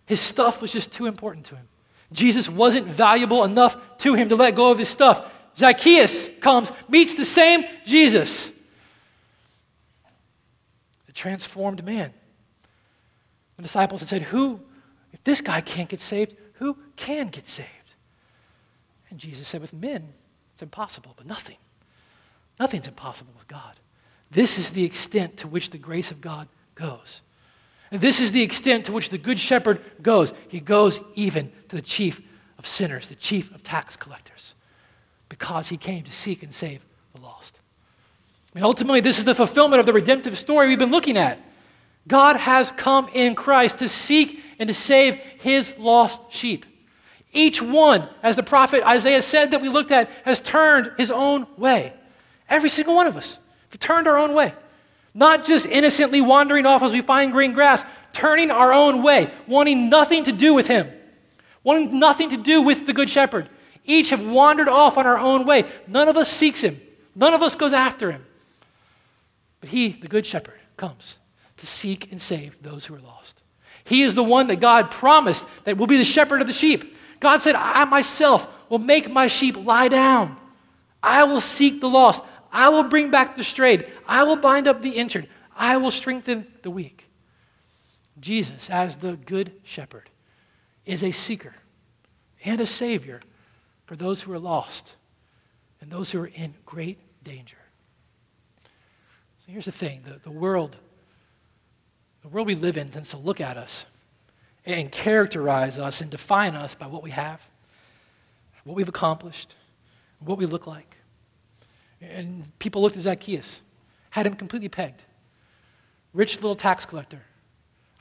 [0.07, 1.69] His stuff was just too important to him.
[2.13, 5.33] Jesus wasn't valuable enough to him to let go of his stuff.
[5.57, 8.51] Zacchaeus comes, meets the same Jesus,
[11.07, 12.13] the transformed man.
[13.57, 14.61] The disciples had said, Who,
[15.13, 17.69] if this guy can't get saved, who can get saved?
[19.09, 20.13] And Jesus said, With men,
[20.55, 21.57] it's impossible, but nothing.
[22.59, 23.79] Nothing's impossible with God.
[24.31, 27.21] This is the extent to which the grace of God goes.
[27.93, 30.33] And this is the extent to which the Good Shepherd goes.
[30.49, 32.23] He goes even to the chief
[32.59, 34.55] of sinners, the chief of tax collectors,
[35.29, 36.81] because he came to seek and save
[37.15, 37.59] the lost.
[38.53, 41.39] I mean, ultimately, this is the fulfillment of the redemptive story we've been looking at.
[42.09, 46.65] God has come in Christ to seek and to save his lost sheep.
[47.31, 51.47] Each one, as the prophet Isaiah said that we looked at, has turned his own
[51.59, 51.93] way.
[52.49, 53.39] Every single one of us
[53.71, 54.55] have turned our own way.
[55.15, 59.91] Not just innocently wandering off as we find green grass, turning our own way, wanting
[59.91, 60.91] nothing to do with Him,
[61.63, 63.49] wanting nothing to do with the Good Shepherd.
[63.85, 65.65] Each have wandered off on our own way.
[65.87, 66.81] None of us seeks Him,
[67.15, 68.25] none of us goes after Him.
[69.61, 71.17] But He, the Good Shepherd, comes
[71.59, 73.43] to seek and save those who are lost.
[73.85, 76.97] He is the one that God promised that will be the shepherd of the sheep.
[77.21, 80.37] God said, I myself will make my sheep lie down.
[81.03, 82.23] I will seek the lost.
[82.53, 83.91] I will bring back the strayed.
[84.07, 85.27] I will bind up the injured.
[85.57, 87.09] I will strengthen the weak.
[88.21, 90.11] Jesus, as the good shepherd,
[90.85, 91.55] is a seeker
[92.45, 93.23] and a savior
[93.87, 94.97] for those who are lost
[95.81, 97.57] and those who are in great danger.
[99.41, 100.77] So here's the thing the, the world,
[102.21, 103.87] the world we live in tends to look at us
[104.65, 107.49] and characterize us and define us by what we have,
[108.65, 109.57] what we've accomplished,
[110.21, 110.99] what we look like.
[112.03, 113.61] And people looked at Zacchaeus,
[114.11, 115.03] had him completely pegged.
[116.13, 117.23] Rich little tax collector.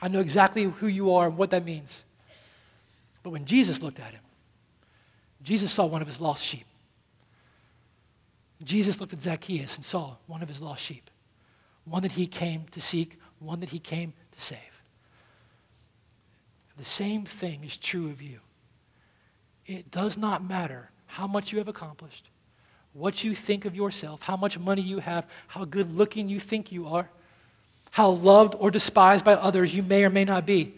[0.00, 2.02] I know exactly who you are and what that means.
[3.22, 4.20] But when Jesus looked at him,
[5.42, 6.66] Jesus saw one of his lost sheep.
[8.64, 11.10] Jesus looked at Zacchaeus and saw one of his lost sheep,
[11.84, 14.58] one that he came to seek, one that he came to save.
[16.76, 18.40] The same thing is true of you.
[19.66, 22.30] It does not matter how much you have accomplished,
[22.92, 26.70] what you think of yourself, how much money you have, how good looking you think
[26.70, 27.08] you are,
[27.90, 30.74] how loved or despised by others you may or may not be.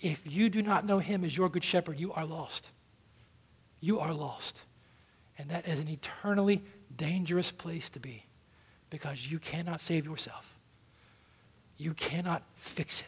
[0.00, 2.68] If you do not know him as your good shepherd, you are lost.
[3.80, 4.62] You are lost.
[5.38, 6.62] And that is an eternally
[6.96, 8.24] dangerous place to be
[8.90, 10.56] because you cannot save yourself.
[11.76, 13.06] You cannot fix it.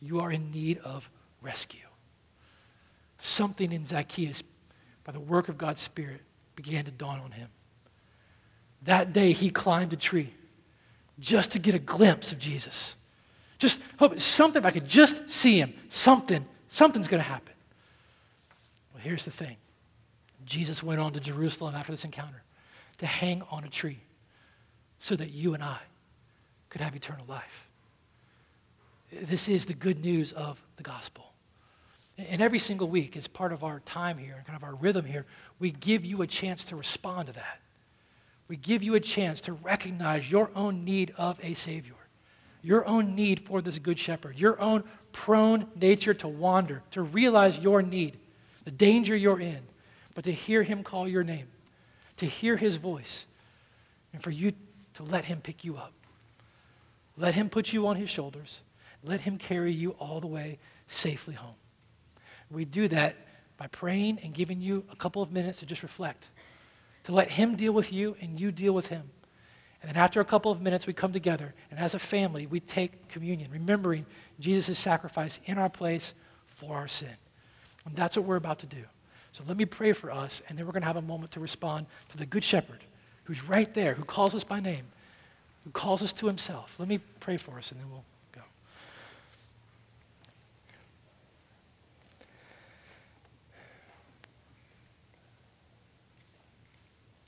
[0.00, 1.10] You are in need of
[1.42, 1.86] rescue.
[3.18, 4.42] Something in Zacchaeus,
[5.04, 6.22] by the work of God's Spirit,
[6.56, 7.48] began to dawn on him.
[8.82, 10.32] That day, he climbed a tree
[11.20, 12.94] just to get a glimpse of Jesus.
[13.58, 17.54] Just hope something, if I could just see him, something, something's going to happen.
[18.92, 19.56] Well, here's the thing
[20.44, 22.42] Jesus went on to Jerusalem after this encounter
[22.98, 24.00] to hang on a tree
[24.98, 25.78] so that you and I
[26.70, 27.68] could have eternal life.
[29.12, 31.31] This is the good news of the gospel.
[32.18, 35.04] And every single week, as part of our time here and kind of our rhythm
[35.04, 35.24] here,
[35.58, 37.60] we give you a chance to respond to that.
[38.48, 41.94] We give you a chance to recognize your own need of a Savior,
[42.62, 47.58] your own need for this Good Shepherd, your own prone nature to wander, to realize
[47.58, 48.18] your need,
[48.64, 49.60] the danger you're in,
[50.14, 51.46] but to hear Him call your name,
[52.18, 53.24] to hear His voice,
[54.12, 54.52] and for you
[54.94, 55.92] to let Him pick you up.
[57.16, 58.60] Let Him put you on His shoulders.
[59.02, 60.58] Let Him carry you all the way
[60.88, 61.54] safely home.
[62.52, 63.16] We do that
[63.56, 66.28] by praying and giving you a couple of minutes to just reflect,
[67.04, 69.10] to let Him deal with you and you deal with Him.
[69.80, 72.60] And then after a couple of minutes, we come together, and as a family, we
[72.60, 74.06] take communion, remembering
[74.38, 76.14] Jesus' sacrifice in our place
[76.46, 77.16] for our sin.
[77.84, 78.84] And that's what we're about to do.
[79.32, 81.40] So let me pray for us, and then we're going to have a moment to
[81.40, 82.84] respond to the Good Shepherd
[83.24, 84.84] who's right there, who calls us by name,
[85.64, 86.76] who calls us to himself.
[86.78, 88.04] Let me pray for us, and then we'll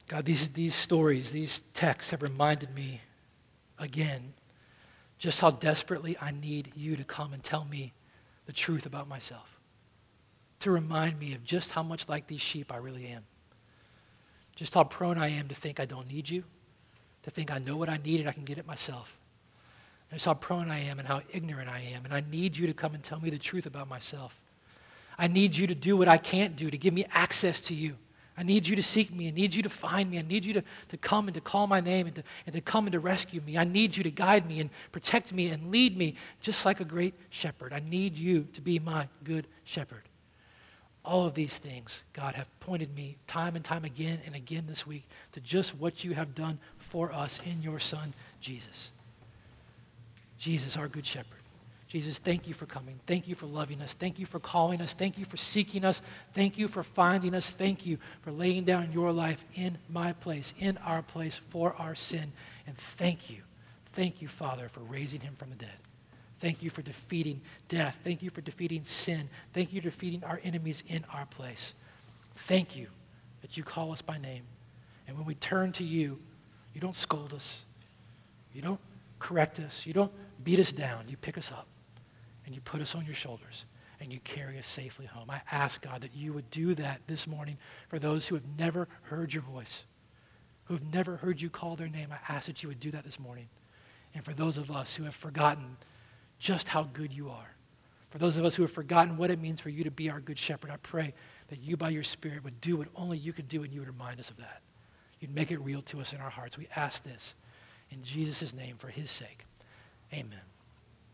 [0.06, 3.00] God, these, these stories, these texts have reminded me
[3.78, 4.34] again
[5.18, 7.94] just how desperately I need you to come and tell me
[8.46, 9.58] the truth about myself.
[10.60, 13.22] To remind me of just how much like these sheep I really am.
[14.56, 16.44] Just how prone I am to think I don't need you,
[17.22, 19.16] to think I know what I need and I can get it myself.
[20.12, 22.04] Just how prone I am and how ignorant I am.
[22.04, 24.38] And I need you to come and tell me the truth about myself.
[25.18, 27.96] I need you to do what I can't do, to give me access to you.
[28.36, 29.28] I need you to seek me.
[29.28, 30.18] I need you to find me.
[30.18, 32.60] I need you to, to come and to call my name and to, and to
[32.60, 33.56] come and to rescue me.
[33.56, 36.84] I need you to guide me and protect me and lead me just like a
[36.84, 37.72] great shepherd.
[37.72, 40.02] I need you to be my good shepherd.
[41.04, 44.86] All of these things, God, have pointed me time and time again and again this
[44.86, 48.90] week to just what you have done for us in your Son, Jesus.
[50.38, 51.43] Jesus, our good shepherd.
[51.94, 52.98] Jesus, thank you for coming.
[53.06, 53.94] Thank you for loving us.
[53.94, 54.94] Thank you for calling us.
[54.94, 56.02] Thank you for seeking us.
[56.32, 57.48] Thank you for finding us.
[57.48, 61.94] Thank you for laying down your life in my place, in our place for our
[61.94, 62.32] sin.
[62.66, 63.42] And thank you,
[63.92, 65.76] thank you, Father, for raising him from the dead.
[66.40, 67.96] Thank you for defeating death.
[68.02, 69.28] Thank you for defeating sin.
[69.52, 71.74] Thank you for defeating our enemies in our place.
[72.34, 72.88] Thank you
[73.42, 74.42] that you call us by name.
[75.06, 76.18] And when we turn to you,
[76.74, 77.64] you don't scold us.
[78.52, 78.80] You don't
[79.20, 79.86] correct us.
[79.86, 80.10] You don't
[80.42, 81.04] beat us down.
[81.08, 81.68] You pick us up
[82.46, 83.64] and you put us on your shoulders
[84.00, 85.30] and you carry us safely home.
[85.30, 88.88] I ask, God, that you would do that this morning for those who have never
[89.02, 89.84] heard your voice,
[90.64, 92.08] who have never heard you call their name.
[92.12, 93.48] I ask that you would do that this morning.
[94.14, 95.76] And for those of us who have forgotten
[96.38, 97.54] just how good you are,
[98.10, 100.20] for those of us who have forgotten what it means for you to be our
[100.20, 101.14] good shepherd, I pray
[101.48, 103.88] that you, by your Spirit, would do what only you could do and you would
[103.88, 104.62] remind us of that.
[105.18, 106.56] You'd make it real to us in our hearts.
[106.56, 107.34] We ask this
[107.90, 109.46] in Jesus' name for his sake.
[110.12, 110.53] Amen.